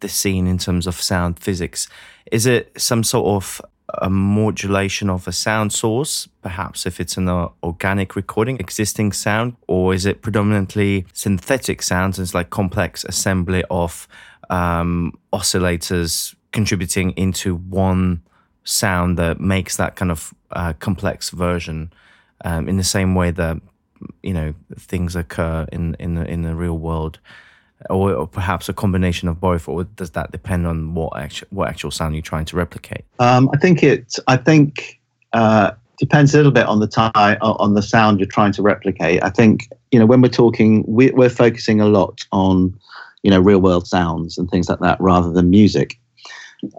[0.00, 1.88] the scene in terms of sound physics.
[2.30, 3.60] Is it some sort of
[4.02, 9.56] a modulation of a sound source, perhaps if it's an uh, organic recording, existing sound,
[9.66, 12.18] or is it predominantly synthetic sounds?
[12.18, 14.06] It's like complex assembly of
[14.50, 18.22] um, oscillators contributing into one
[18.68, 21.92] sound that makes that kind of uh, complex version.
[22.44, 23.56] Um, in the same way that
[24.22, 27.18] you know things occur in in the in the real world
[27.90, 31.68] or, or, perhaps a combination of both, or does that depend on what actual what
[31.68, 33.04] actual sound you're trying to replicate?
[33.20, 34.16] Um, I think it.
[34.26, 35.00] I think
[35.32, 39.22] uh, depends a little bit on the time on the sound you're trying to replicate.
[39.22, 42.76] I think you know when we're talking, we, we're focusing a lot on
[43.22, 45.98] you know real world sounds and things like that rather than music.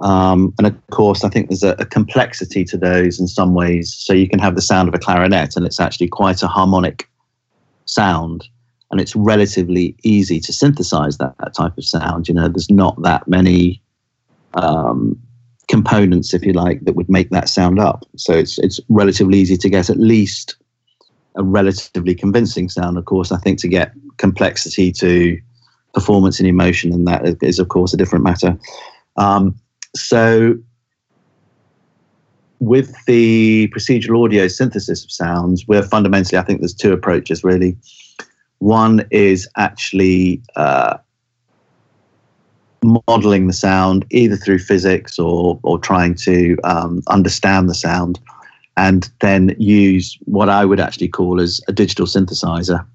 [0.02, 3.94] Um, and of course, I think there's a, a, complexity to those in some ways.
[3.94, 7.08] So you can have the sound of a clarinet, and it's actually quite a harmonic
[7.86, 8.50] sound
[8.92, 12.28] and it's relatively easy to synthesize that, that type of sound.
[12.28, 13.82] You know, there's not that many
[14.56, 15.20] um,
[15.68, 18.06] components, if you like, that would make that sound up.
[18.16, 20.56] So it's it's relatively easy to get at least
[21.36, 22.98] a relatively convincing sound.
[22.98, 25.40] Of course, I think to get complexity to
[25.94, 28.58] performance and emotion, and that is of course a different matter.
[29.18, 29.60] Um,
[29.96, 30.58] so
[32.60, 37.78] with the procedural audio synthesis of sounds, we're fundamentally, I think there's two approaches really.
[38.60, 40.98] One is actually uh,
[42.84, 48.20] modeling the sound either through physics or, or trying to um, understand the sound
[48.76, 52.86] and then use what I would actually call as a digital synthesizer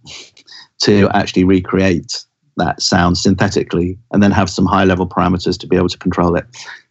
[0.82, 2.24] to actually recreate
[2.56, 6.36] that sound synthetically and then have some high level parameters to be able to control
[6.36, 6.46] it.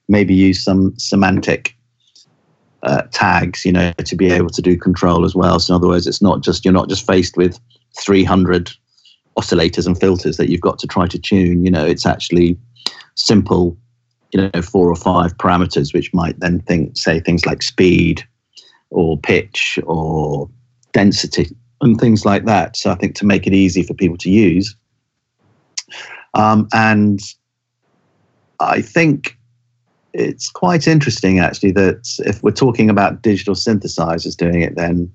[0.07, 1.75] Maybe use some semantic
[2.83, 5.59] uh, tags, you know, to be able to do control as well.
[5.59, 7.59] So in other words, it's not just you're not just faced with
[7.99, 8.71] 300
[9.37, 11.63] oscillators and filters that you've got to try to tune.
[11.65, 12.57] You know, it's actually
[13.15, 13.77] simple,
[14.31, 18.23] you know, four or five parameters, which might then think, say things like speed
[18.89, 20.49] or pitch or
[20.91, 21.49] density
[21.81, 22.77] and things like that.
[22.77, 24.75] So I think to make it easy for people to use.
[26.33, 27.19] Um, and
[28.59, 29.37] I think
[30.13, 35.11] it's quite interesting actually that if we're talking about digital synthesizers doing it, then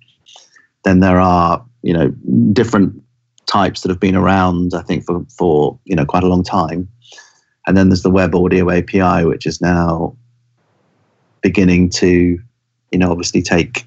[0.84, 2.08] then there are you know
[2.52, 3.00] different
[3.46, 6.88] types that have been around, I think, for, for you know quite a long time.
[7.66, 10.16] And then there's the Web Audio API, which is now
[11.42, 12.38] beginning to,
[12.92, 13.86] you know, obviously take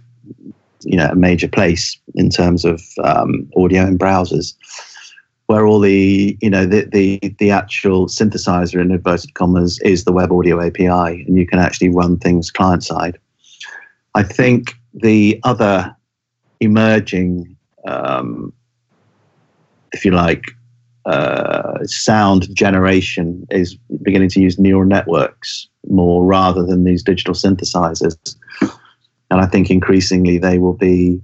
[0.83, 4.53] you know a major place in terms of um, audio in browsers,
[5.51, 10.13] where all the you know the, the the actual synthesizer in inverted commas is the
[10.13, 13.19] Web Audio API, and you can actually run things client side.
[14.15, 15.93] I think the other
[16.61, 18.53] emerging um,
[19.91, 20.55] if you like,
[21.05, 28.35] uh, sound generation is beginning to use neural networks more rather than these digital synthesizers.
[28.61, 31.21] And I think increasingly they will be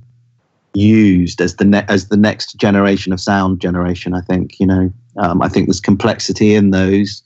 [0.73, 4.13] used as the ne- as the next generation of sound generation.
[4.13, 4.92] I think you know.
[5.17, 7.23] Um, I think there's complexity in those,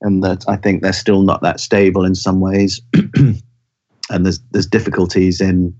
[0.00, 2.80] and that I think they're still not that stable in some ways,
[3.24, 5.74] and there's there's difficulties in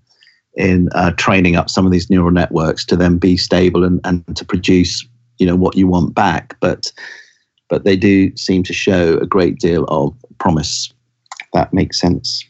[0.57, 4.37] in uh, training up some of these neural networks to then be stable and, and
[4.37, 5.07] to produce
[5.39, 6.57] you know what you want back.
[6.61, 6.93] But
[7.69, 10.93] but they do seem to show a great deal of promise.
[11.53, 12.45] That makes sense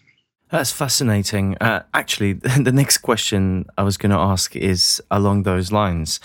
[0.50, 2.32] that's fascinating uh, actually
[2.68, 6.20] the next question i was going to ask is along those lines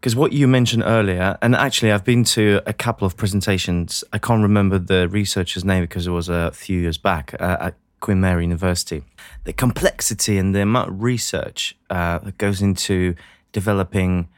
[0.00, 4.04] because what you mentioned earlier, and actually, I've been to a couple of presentations.
[4.12, 7.74] I can't remember the researcher's name because it was a few years back uh, at
[7.98, 9.02] Queen Mary University.
[9.42, 13.16] The complexity and the amount of research uh, that goes into
[13.50, 14.28] developing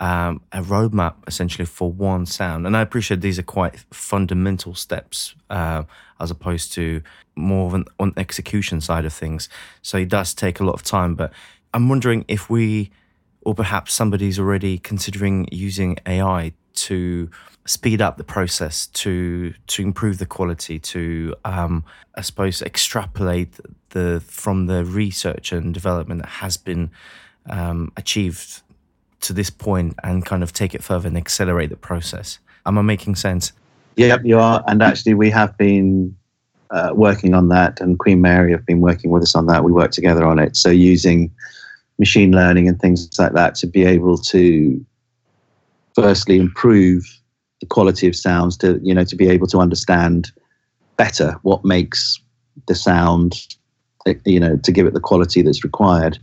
[0.00, 2.66] um, a roadmap essentially for one sound.
[2.66, 5.84] And I appreciate these are quite fundamental steps uh,
[6.18, 7.02] as opposed to
[7.36, 9.48] more of an on execution side of things.
[9.82, 11.14] So it does take a lot of time.
[11.14, 11.32] But
[11.74, 12.90] I'm wondering if we,
[13.42, 17.30] or perhaps somebody's already considering using AI to
[17.66, 21.84] speed up the process to to improve the quality to um,
[22.14, 26.90] I suppose extrapolate the from the research and development that has been
[27.48, 28.62] um, achieved
[29.20, 32.38] to this point and kind of take it further and accelerate the process.
[32.66, 33.52] Am I making sense?
[33.96, 34.62] Yeah, you are.
[34.66, 36.16] And actually, we have been
[36.70, 39.64] uh, working on that, and Queen Mary have been working with us on that.
[39.64, 40.56] We work together on it.
[40.56, 41.30] So using
[41.98, 44.84] machine learning and things like that to be able to
[45.94, 47.04] firstly improve
[47.60, 50.32] the quality of sounds to you know to be able to understand
[50.96, 52.18] better what makes
[52.68, 53.46] the sound
[54.24, 56.18] you know to give it the quality that's required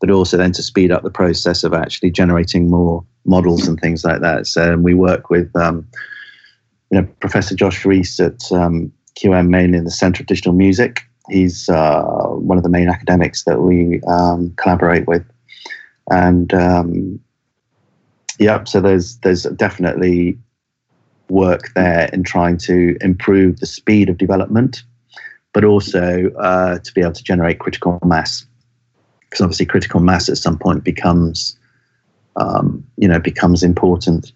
[0.00, 4.04] but also then to speed up the process of actually generating more models and things
[4.04, 5.86] like that so we work with um,
[6.90, 11.02] you know professor Josh Reiss at um, qm mainly in the center of digital music
[11.28, 15.24] he's uh, one of the main academics that we um, collaborate with
[16.10, 17.20] and um,
[18.40, 18.68] Yep.
[18.68, 20.36] So there's there's definitely
[21.28, 24.82] work there in trying to improve the speed of development,
[25.52, 28.46] but also uh, to be able to generate critical mass.
[29.30, 31.56] Because obviously, critical mass at some point becomes,
[32.36, 34.32] um, you know, becomes important.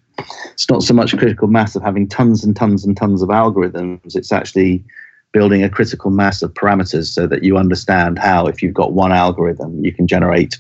[0.53, 4.14] It's not so much critical mass of having tons and tons and tons of algorithms.
[4.14, 4.84] It's actually
[5.32, 9.11] building a critical mass of parameters so that you understand how, if you've got one
[9.11, 10.57] algorithm, you can generate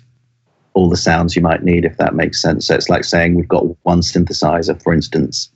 [0.74, 2.66] all the sounds you might need, if that makes sense.
[2.66, 5.48] So it's like saying we've got one synthesizer, for instance,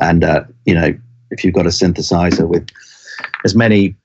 [0.00, 0.92] and uh, you know
[1.30, 2.68] if you've got a synthesizer with
[3.44, 3.96] as many,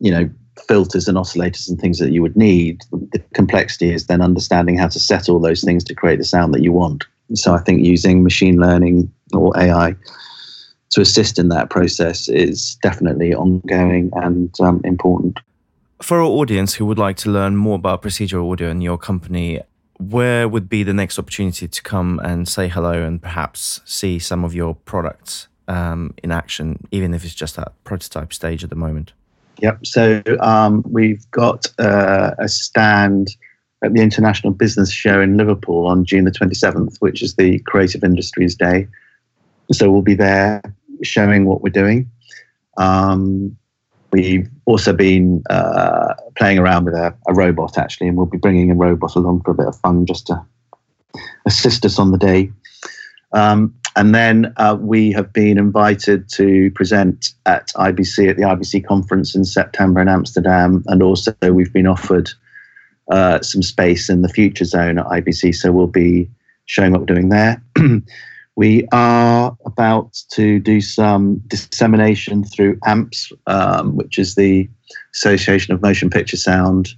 [0.00, 0.30] you know,
[0.66, 4.88] filters and oscillators and things that you would need, the complexity is then understanding how
[4.88, 7.04] to set all those things to create the sound that you want.
[7.34, 9.96] So I think using machine learning or AI
[10.90, 15.38] to assist in that process is definitely ongoing and um, important.
[16.02, 19.60] For our audience who would like to learn more about procedural audio and your company,
[19.98, 24.44] where would be the next opportunity to come and say hello and perhaps see some
[24.44, 28.76] of your products um, in action, even if it's just at prototype stage at the
[28.76, 29.12] moment?
[29.58, 29.86] Yep.
[29.86, 33.36] So um, we've got uh, a stand
[33.84, 38.02] at the International Business Show in Liverpool on June the 27th, which is the Creative
[38.02, 38.88] Industries Day.
[39.72, 40.62] So we'll be there
[41.02, 42.10] showing what we're doing.
[42.76, 43.56] Um,
[44.12, 48.70] We've also been uh, playing around with a, a, robot actually, and we'll be bringing
[48.70, 50.44] a robot along for a bit of fun just to
[51.46, 52.52] assist us on the day.
[53.32, 58.86] Um, and then uh, we have been invited to present at IBC at the IBC
[58.86, 62.30] conference in September in Amsterdam, and also we've been offered
[63.10, 66.30] uh, some space in the Future Zone at IBC, so we'll be
[66.66, 67.62] showing what we're doing there.
[68.54, 74.68] We are about to do some dissemination through AMPS, um, which is the
[75.14, 76.90] Association of Motion Picture Sound.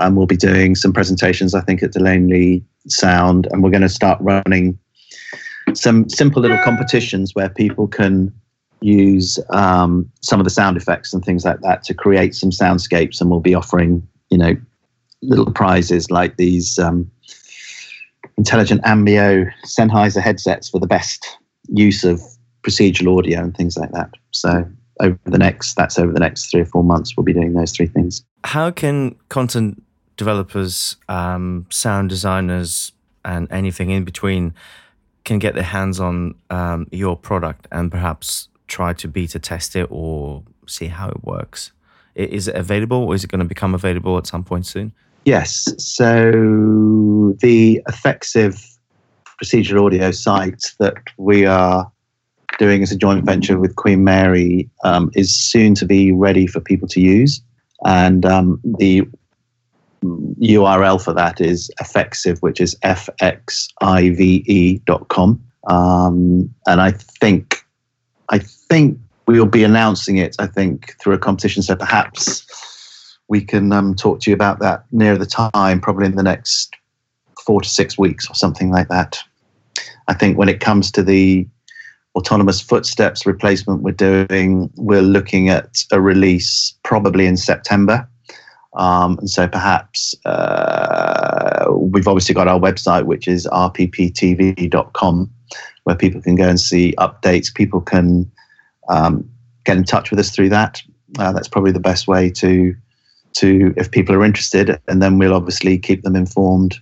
[0.00, 3.46] And we'll be doing some presentations, I think, at De Lane Lea Sound.
[3.50, 4.78] And we're going to start running
[5.78, 8.32] some simple little competitions where people can
[8.80, 13.20] use um, some of the sound effects and things like that to create some soundscapes.
[13.20, 14.56] And we'll be offering, you know,
[15.22, 17.10] little prizes like these um,
[18.36, 21.26] intelligent Ambeo Sennheiser headsets for the best
[21.68, 22.20] use of
[22.62, 24.10] procedural audio and things like that.
[24.30, 24.64] So
[25.00, 27.72] over the next that's over the next three or four months we'll be doing those
[27.72, 28.24] three things.
[28.44, 29.82] How can content
[30.16, 32.92] developers, um, sound designers,
[33.24, 34.54] and anything in between
[35.28, 39.86] can get their hands on um, your product and perhaps try to beta test it
[39.90, 41.70] or see how it works?
[42.14, 44.92] Is it available or is it going to become available at some point soon?
[45.24, 45.68] Yes.
[45.78, 46.32] So
[47.40, 48.76] the FXive
[49.40, 51.90] procedural audio site that we are
[52.58, 56.60] doing as a joint venture with Queen Mary um, is soon to be ready for
[56.60, 57.40] people to use.
[57.84, 59.06] And um, the
[60.02, 63.50] URL for that is FXive, which is fxive.com.
[65.68, 67.64] Um, and I think,
[68.30, 70.36] I think we will be announcing it.
[70.38, 71.62] I think through a competition.
[71.62, 72.46] So perhaps
[73.28, 76.74] we can um, talk to you about that near the time, probably in the next
[77.44, 79.18] four to six weeks or something like that.
[80.08, 81.46] I think when it comes to the
[82.14, 88.07] autonomous footsteps replacement we're doing, we're looking at a release probably in September.
[88.78, 95.30] Um, and so perhaps uh, we've obviously got our website, which is rpptv.com,
[95.84, 97.52] where people can go and see updates.
[97.52, 98.30] People can
[98.88, 99.28] um,
[99.64, 100.80] get in touch with us through that.
[101.18, 102.74] Uh, that's probably the best way to
[103.34, 106.78] to if people are interested, and then we'll obviously keep them informed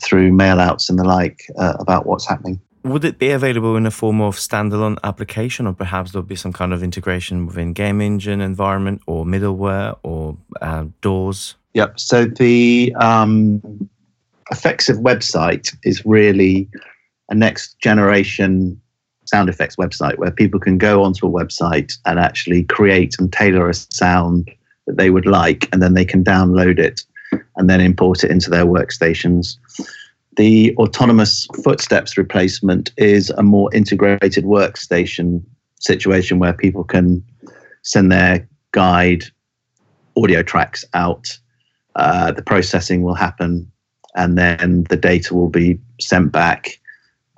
[0.00, 2.60] through mail outs and the like uh, about what's happening.
[2.84, 6.52] Would it be available in a form of standalone application, or perhaps there'll be some
[6.52, 11.54] kind of integration within game engine environment or middleware or uh, DAWs?
[11.72, 11.98] Yep.
[11.98, 13.88] So the um,
[14.52, 16.68] FXive website is really
[17.30, 18.78] a next generation
[19.24, 23.70] sound effects website where people can go onto a website and actually create and tailor
[23.70, 24.50] a sound
[24.86, 27.02] that they would like, and then they can download it
[27.56, 29.56] and then import it into their workstations.
[30.36, 35.42] The autonomous footsteps replacement is a more integrated workstation
[35.80, 37.24] situation where people can
[37.82, 39.24] send their guide
[40.16, 41.38] audio tracks out.
[41.96, 43.70] Uh, the processing will happen,
[44.16, 46.80] and then the data will be sent back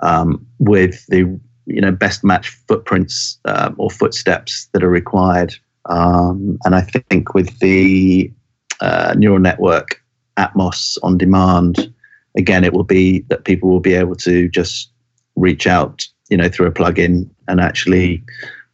[0.01, 5.55] um, with the you know best match footprints uh, or footsteps that are required.
[5.87, 8.33] Um, and I think with the
[8.81, 10.03] uh, neural network
[10.39, 11.93] Atmos on demand,
[12.37, 14.91] again, it will be that people will be able to just
[15.37, 18.23] reach out, you know, through a plugin and actually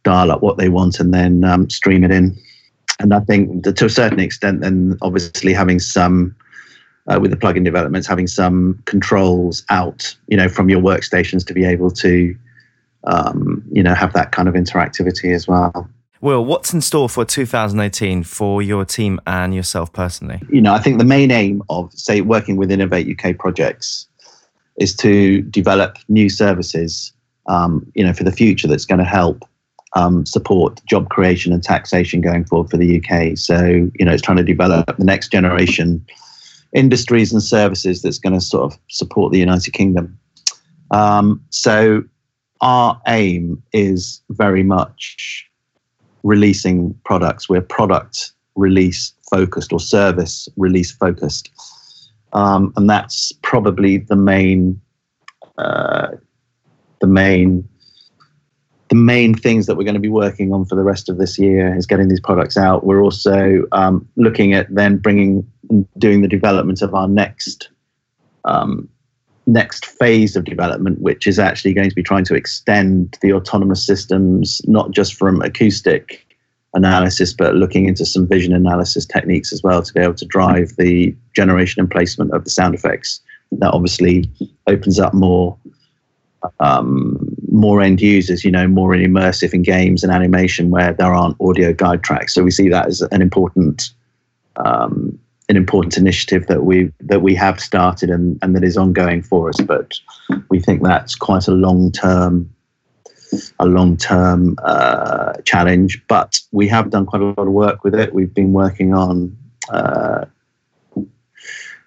[0.03, 2.37] dial up what they want and then um, stream it in.
[2.99, 6.35] And I think to a certain extent, then obviously having some
[7.07, 11.53] uh, with the plugin developments, having some controls out, you know, from your workstations to
[11.53, 12.35] be able to,
[13.05, 15.89] um, you know, have that kind of interactivity as well.
[16.23, 20.39] Will, what's in store for 2018 for your team and yourself personally?
[20.49, 24.07] You know, I think the main aim of, say, working with Innovate UK projects
[24.77, 27.11] is to develop new services,
[27.47, 29.43] um, you know, for the future that's going to help
[29.97, 33.37] um, support job creation and taxation going forward for the UK.
[33.37, 36.05] So, you know, it's trying to develop the next generation
[36.71, 40.17] industries and services that's going to sort of support the United Kingdom.
[40.89, 42.05] Um, so,
[42.61, 45.49] our aim is very much
[46.23, 47.49] releasing products.
[47.49, 51.51] We're product release focused or service release focused.
[52.33, 54.81] Um, and that's probably the main,
[55.57, 56.09] uh,
[56.99, 57.67] the main,
[58.89, 61.37] the main things that we're going to be working on for the rest of this
[61.37, 62.85] year is getting these products out.
[62.85, 65.45] We're also um, looking at then bringing,
[65.97, 67.69] doing the development of our next
[68.45, 68.89] um,
[69.45, 73.85] next phase of development, which is actually going to be trying to extend the autonomous
[73.85, 76.25] systems, not just from acoustic
[76.73, 80.75] analysis, but looking into some vision analysis techniques as well to be able to drive
[80.77, 83.21] the generation and placement of the sound effects.
[83.51, 84.29] That obviously
[84.67, 85.57] opens up more.
[86.59, 91.37] Um, more end users, you know, more immersive in games and animation where there aren't
[91.39, 92.33] audio guide tracks.
[92.33, 93.91] So we see that as an important
[94.57, 95.17] um,
[95.49, 99.49] an important initiative that we that we have started and, and that is ongoing for
[99.49, 99.59] us.
[99.61, 99.99] But
[100.49, 102.49] we think that's quite a long term
[103.59, 106.01] a long term uh, challenge.
[106.07, 108.13] But we have done quite a lot of work with it.
[108.13, 109.37] We've been working on.
[109.69, 110.25] Uh,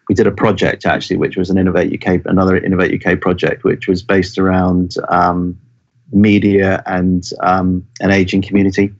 [0.08, 3.88] we did a project actually, which was an Innovate UK, another Innovate UK project, which
[3.88, 5.58] was based around um,
[6.12, 8.92] media and um, an aging community.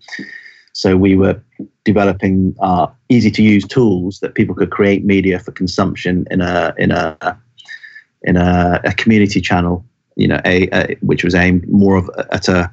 [0.72, 1.40] So we were
[1.87, 6.74] developing uh, easy to use tools that people could create media for consumption in a
[6.76, 7.16] in a
[8.22, 9.84] in a, a community channel.
[10.16, 12.70] You know, a, a, which was aimed more of at a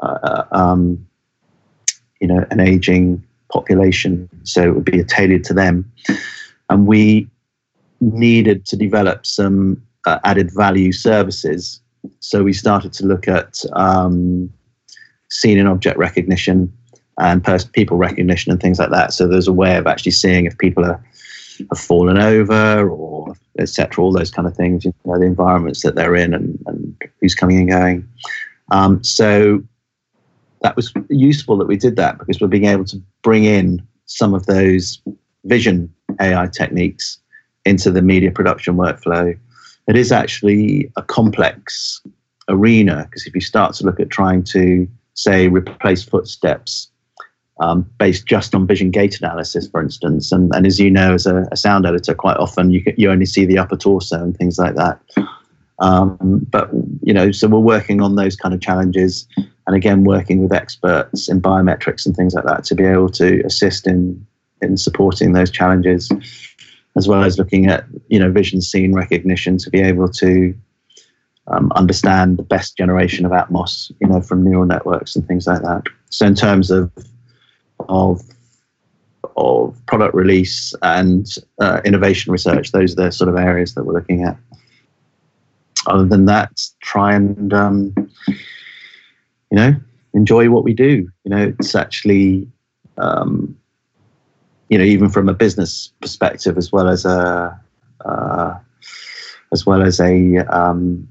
[0.00, 1.06] uh, um,
[2.20, 5.90] you know an aging population, so it would be tailored to them.
[6.68, 7.28] And we
[8.00, 11.80] needed to develop some uh, added value services.
[12.20, 14.52] So we started to look at um,
[15.30, 16.72] scene and object recognition
[17.18, 19.12] and people recognition and things like that.
[19.12, 21.02] So there's a way of actually seeing if people are
[21.70, 24.02] have fallen over or etc.
[24.02, 27.34] All those kind of things, you know, the environments that they're in and, and who's
[27.34, 28.08] coming and going.
[28.70, 29.62] Um, so
[30.62, 34.34] that was useful that we did that because we're being able to bring in some
[34.34, 35.00] of those
[35.44, 37.18] vision AI techniques
[37.64, 39.38] into the media production workflow.
[39.88, 42.00] It is actually a complex
[42.48, 46.90] arena because if you start to look at trying to say replace footsteps
[47.60, 50.30] um, based just on vision gait analysis, for instance.
[50.32, 53.26] And, and as you know, as a, a, sound editor, quite often you, you only
[53.26, 55.00] see the upper torso and things like that.
[55.80, 56.70] Um, but,
[57.02, 59.26] you know, so we're working on those kind of challenges.
[59.66, 63.42] And again, working with experts in biometrics and things like that to be able to
[63.44, 64.24] assist in,
[64.62, 66.10] in supporting those challenges,
[66.96, 70.54] as well as looking at, you know, vision scene recognition to be able to
[71.48, 75.62] um, understand the best generation of Atmos, you know, from neural networks and things like
[75.62, 75.82] that.
[76.10, 76.90] So in terms of
[77.88, 78.22] of
[79.36, 81.26] of product release and
[81.60, 82.72] uh, innovation research.
[82.72, 84.36] Those are the sort of areas that we're looking at.
[85.86, 87.94] Other than that, try and um,
[88.26, 89.76] you know
[90.14, 91.08] enjoy what we do.
[91.24, 92.48] You know, it's actually
[92.98, 93.56] um,
[94.68, 97.58] you know even from a business perspective as well as a
[98.04, 98.58] uh,
[99.52, 101.08] as well as a um,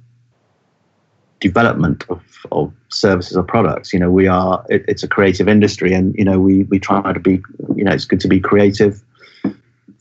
[1.40, 2.22] development of,
[2.52, 3.94] of services or products.
[3.94, 7.14] You know, we are it, it's a creative industry, and you know we we try
[7.14, 7.42] to be
[7.76, 9.04] you know it's good to be creative.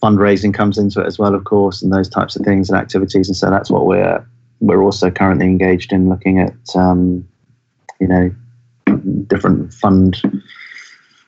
[0.03, 3.29] Fundraising comes into it as well, of course, and those types of things and activities,
[3.29, 4.27] and so that's what we're
[4.61, 6.55] we're also currently engaged in looking at.
[6.75, 7.27] Um,
[7.99, 8.31] you know,
[9.27, 10.21] different fund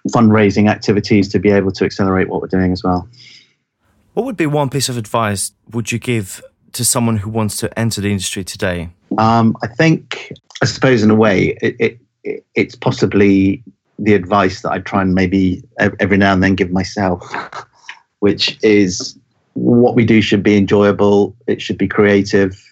[0.09, 3.09] fundraising activities to be able to accelerate what we're doing as well.
[4.15, 6.43] What would be one piece of advice would you give
[6.73, 8.91] to someone who wants to enter the industry today?
[9.17, 10.33] Um, I think,
[10.63, 11.77] I suppose, in a way, it,
[12.25, 13.63] it, it's possibly
[13.99, 17.25] the advice that I try and maybe every now and then give myself,
[18.21, 19.19] which is
[19.55, 21.35] what we do should be enjoyable.
[21.47, 22.63] It should be creative.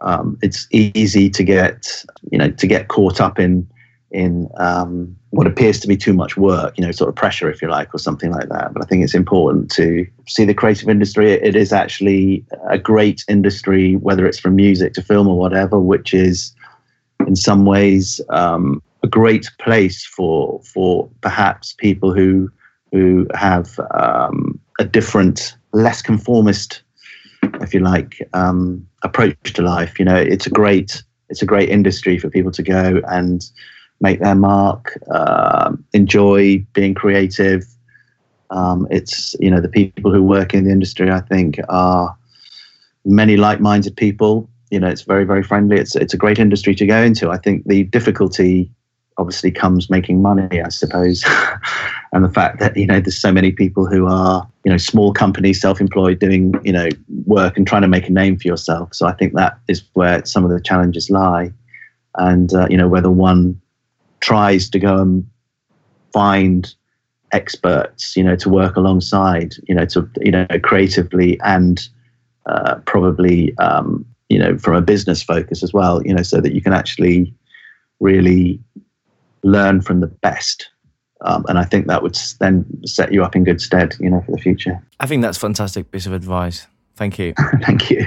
[0.00, 3.68] Um, it's easy to get, you know, to get caught up in
[4.14, 7.60] in um, what appears to be too much work, you know, sort of pressure, if
[7.60, 8.72] you like, or something like that.
[8.72, 11.32] But I think it's important to see the creative industry.
[11.32, 16.14] It is actually a great industry, whether it's from music to film or whatever, which
[16.14, 16.54] is
[17.26, 22.48] in some ways um, a great place for for perhaps people who
[22.92, 26.82] who have um, a different, less conformist,
[27.60, 29.98] if you like, um, approach to life.
[29.98, 33.44] You know, it's a great it's a great industry for people to go and
[34.00, 37.64] make their mark, uh, enjoy being creative.
[38.50, 41.10] Um, it's you know the people who work in the industry.
[41.10, 42.16] I think are
[43.04, 44.48] many like-minded people.
[44.70, 45.76] You know, it's very very friendly.
[45.76, 47.30] It's it's a great industry to go into.
[47.30, 48.70] I think the difficulty
[49.16, 51.24] obviously comes making money, I suppose,
[52.12, 55.12] and the fact that you know there's so many people who are you know small
[55.12, 56.88] companies, self-employed, doing you know
[57.26, 58.94] work and trying to make a name for yourself.
[58.94, 61.52] So I think that is where some of the challenges lie,
[62.16, 63.60] and uh, you know whether one
[64.24, 65.26] tries to go and
[66.10, 66.74] find
[67.32, 71.86] experts, you know, to work alongside, you know, to you know creatively and
[72.46, 76.54] uh, probably um, you know from a business focus as well, you know, so that
[76.54, 77.34] you can actually
[78.00, 78.58] really
[79.42, 80.70] learn from the best.
[81.20, 84.22] Um, and I think that would then set you up in good stead, you know,
[84.24, 84.82] for the future.
[85.00, 86.66] I think that's fantastic piece of advice.
[86.96, 87.34] Thank you.
[87.62, 88.06] Thank you.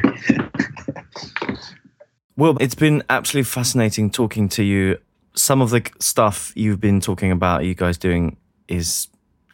[2.37, 4.97] well, it's been absolutely fascinating talking to you
[5.37, 9.07] some of the stuff you've been talking about, you guys doing, is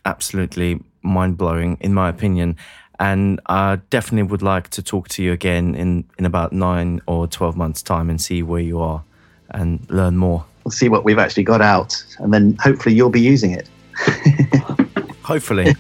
[0.06, 2.56] absolutely mind blowing, in my opinion.
[3.00, 7.28] And I definitely would like to talk to you again in, in about nine or
[7.28, 9.04] 12 months' time and see where you are
[9.52, 10.46] and learn more.
[10.64, 13.68] We'll see what we've actually got out, and then hopefully you'll be using it.
[15.24, 15.76] hopefully.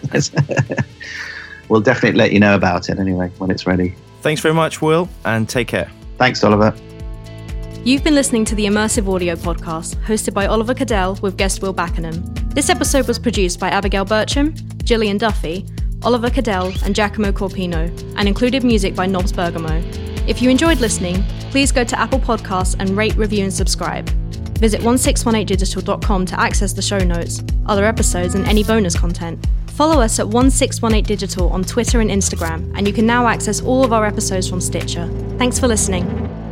[1.69, 3.95] we'll definitely let you know about it anyway when it's ready.
[4.21, 5.89] Thanks very much, Will, and take care.
[6.17, 6.75] Thanks, Oliver.
[7.85, 11.73] You've been listening to the Immersive Audio Podcast, hosted by Oliver Kadel with guest Will
[11.73, 12.23] Backenham.
[12.51, 14.55] This episode was produced by Abigail Bircham,
[14.85, 15.65] Gillian Duffy,
[16.01, 19.81] Oliver Kadel, and Giacomo Corpino, and included music by Nobs Bergamo.
[20.27, 24.07] If you enjoyed listening, please go to Apple Podcasts and rate, review, and subscribe.
[24.59, 29.45] Visit 1618digital.com to access the show notes, other episodes, and any bonus content.
[29.71, 33.91] Follow us at 1618digital on Twitter and Instagram, and you can now access all of
[33.91, 35.09] our episodes from Stitcher.
[35.37, 36.42] Thanks for listening.